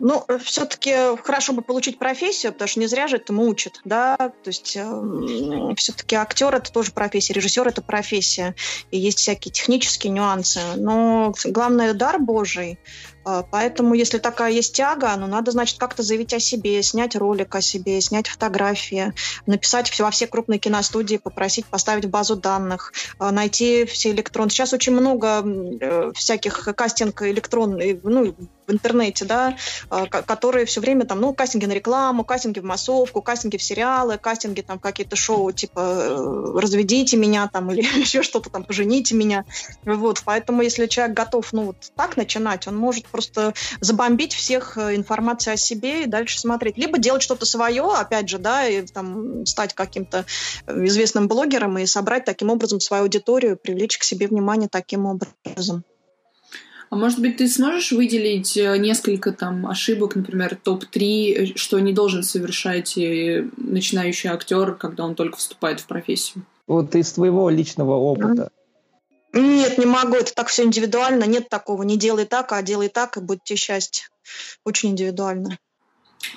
[0.00, 4.48] Ну, все-таки хорошо бы получить профессию, потому что не зря же этому учат, да, то
[4.48, 8.54] есть э, все-таки актер это тоже профессия, режиссер это профессия,
[8.90, 12.78] и есть всякие технические нюансы, но главное дар Божий,
[13.24, 17.60] поэтому, если такая есть тяга, ну, надо, значит, как-то заявить о себе, снять ролик о
[17.60, 19.12] себе, снять фотографии,
[19.46, 24.50] написать во все крупные киностудии, попросить поставить в базу данных, а, найти все электронные.
[24.50, 28.34] Сейчас очень много э, всяких кастинг электронных, ну,
[28.70, 29.56] в интернете, да,
[29.90, 34.16] а, которые все время там, ну, кастинги на рекламу, кастинги в массовку, кастинги в сериалы,
[34.16, 39.44] кастинги там какие-то шоу, типа э, «Разведите меня» там или еще что-то там «Пожените меня».
[39.84, 44.96] Вот, поэтому если человек готов, ну, вот так начинать, он может просто забомбить всех э,
[44.96, 46.78] информацией о себе и дальше смотреть.
[46.78, 50.24] Либо делать что-то свое, опять же, да, и там стать каким-то
[50.66, 55.84] э, известным блогером и собрать таким образом свою аудиторию, привлечь к себе внимание таким образом.
[56.90, 62.22] А может быть, ты сможешь выделить э, несколько там ошибок, например, топ-3, что не должен
[62.22, 66.44] совершать начинающий актер, когда он только вступает в профессию?
[66.66, 68.50] Вот из твоего личного опыта.
[69.32, 73.16] Нет, не могу, это так все индивидуально, нет такого, не делай так, а делай так,
[73.16, 74.06] и будьте счастье.
[74.64, 75.58] Очень индивидуально.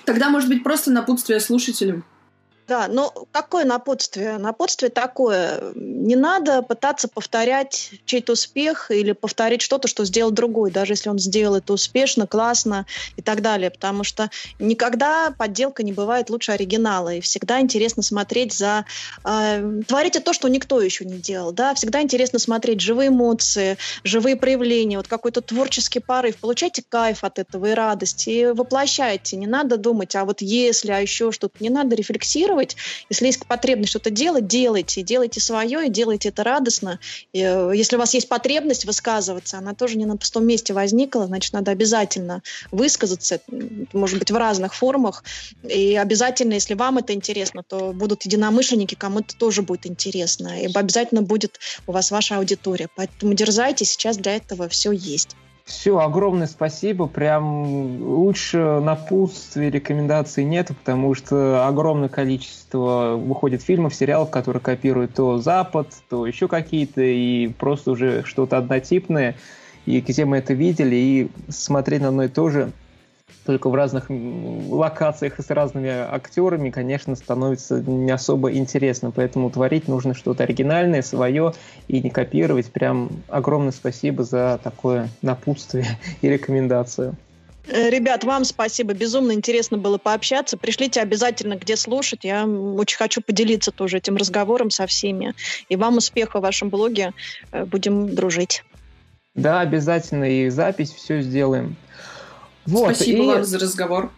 [0.05, 2.05] Тогда, может быть, просто напутствие слушателям?
[2.67, 4.37] Да, но какое напутствие?
[4.37, 5.73] Напутствие такое.
[5.75, 11.19] Не надо пытаться повторять чей-то успех или повторить что-то, что сделал другой, даже если он
[11.19, 12.85] сделал это успешно, классно
[13.17, 13.69] и так далее.
[13.69, 17.13] Потому что никогда подделка не бывает лучше оригинала.
[17.13, 18.85] И всегда интересно смотреть за...
[19.25, 21.51] Э, творите то, что никто еще не делал.
[21.51, 21.73] Да?
[21.73, 26.37] Всегда интересно смотреть живые эмоции, живые проявления, вот какой-то творческий порыв.
[26.37, 28.27] Получайте кайф от этого и радость.
[28.27, 29.35] И воплощайте.
[29.35, 31.55] Не надо думать, а вот если, а еще что-то.
[31.59, 32.75] Не надо рефлексировать рефлексировать.
[33.09, 35.01] Если есть потребность что-то делать, делайте.
[35.01, 36.99] Делайте свое и делайте это радостно.
[37.33, 41.27] И, э, если у вас есть потребность высказываться, она тоже не на пустом месте возникла,
[41.27, 42.41] значит, надо обязательно
[42.71, 43.39] высказаться,
[43.93, 45.23] может быть, в разных формах.
[45.63, 50.61] И обязательно, если вам это интересно, то будут единомышленники, кому это тоже будет интересно.
[50.61, 52.89] И обязательно будет у вас ваша аудитория.
[52.95, 55.35] Поэтому дерзайте, сейчас для этого все есть.
[55.65, 57.07] Все, огромное спасибо.
[57.07, 65.37] Прям лучше напутствий, рекомендаций нет, потому что огромное количество выходит фильмов, сериалов, которые копируют то
[65.37, 69.35] Запад, то еще какие-то, и просто уже что-то однотипное.
[69.85, 72.71] И где мы это видели, и смотреть на одно и то же
[73.45, 79.11] только в разных локациях и с разными актерами, конечно, становится не особо интересно.
[79.11, 81.53] Поэтому творить нужно что-то оригинальное, свое,
[81.87, 82.71] и не копировать.
[82.71, 85.85] Прям огромное спасибо за такое напутствие
[86.21, 87.15] и рекомендацию.
[87.67, 88.93] Э, ребят, вам спасибо.
[88.93, 90.57] Безумно интересно было пообщаться.
[90.57, 92.23] Пришлите обязательно, где слушать.
[92.23, 95.33] Я очень хочу поделиться тоже этим разговором со всеми.
[95.69, 97.13] И вам успеха в вашем блоге.
[97.51, 98.63] Э, будем дружить.
[99.35, 100.25] Да, обязательно.
[100.25, 101.75] И запись все сделаем.
[102.65, 103.27] Вот, Спасибо и...
[103.27, 104.11] вам за разговор.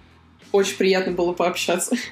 [0.51, 1.95] Очень приятно было пообщаться.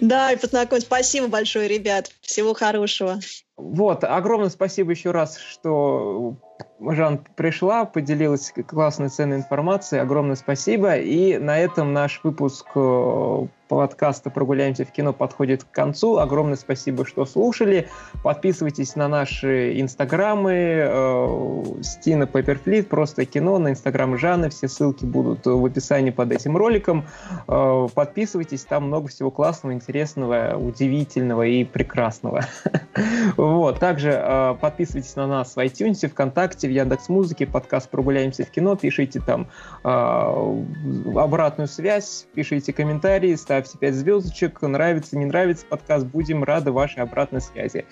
[0.00, 0.86] Да, и познакомиться.
[0.86, 2.12] Спасибо большое, ребят.
[2.20, 3.20] Всего хорошего.
[3.56, 6.36] Вот, огромное спасибо еще раз, что
[6.80, 10.00] Жан пришла, поделилась классной ценной информацией.
[10.00, 10.96] Огромное спасибо.
[10.96, 16.18] И на этом наш выпуск э, подкаста «Прогуляемся в кино» подходит к концу.
[16.18, 17.88] Огромное спасибо, что слушали.
[18.24, 20.52] Подписывайтесь на наши инстаграмы.
[20.52, 24.50] Э, Стина Пепперфлит, просто кино, на инстаграм Жанны.
[24.50, 27.04] Все ссылки будут в описании под этим роликом.
[27.46, 32.44] Э, подписывайтесь, там много всего классного, интересного, удивительного и прекрасного.
[33.42, 33.80] Вот.
[33.80, 38.76] Также э, подписывайтесь на нас в iTunes, ВКонтакте, в Яндекс.Музыке, подкаст «Прогуляемся в кино».
[38.76, 39.48] Пишите там
[39.82, 47.02] обратную связь, пишите комментарии, ставьте ставьте 5 звездочек, нравится, не нравится подкаст, будем рады вашей
[47.02, 47.84] обратной связи.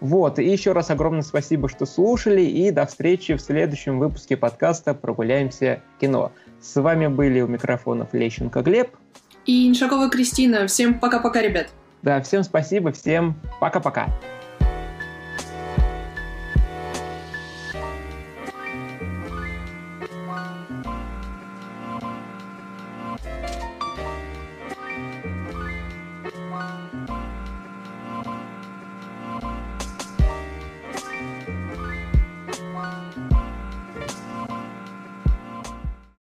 [0.00, 4.94] Вот, и еще раз огромное спасибо, что слушали, и до встречи в следующем выпуске подкаста
[4.94, 6.32] «Прогуляемся кино».
[6.60, 8.96] С вами были у микрофонов Лещенко Глеб
[9.44, 10.66] и Иншакова Кристина.
[10.66, 11.68] Всем пока-пока, ребят.
[12.02, 14.08] Да, всем спасибо, всем пока-пока.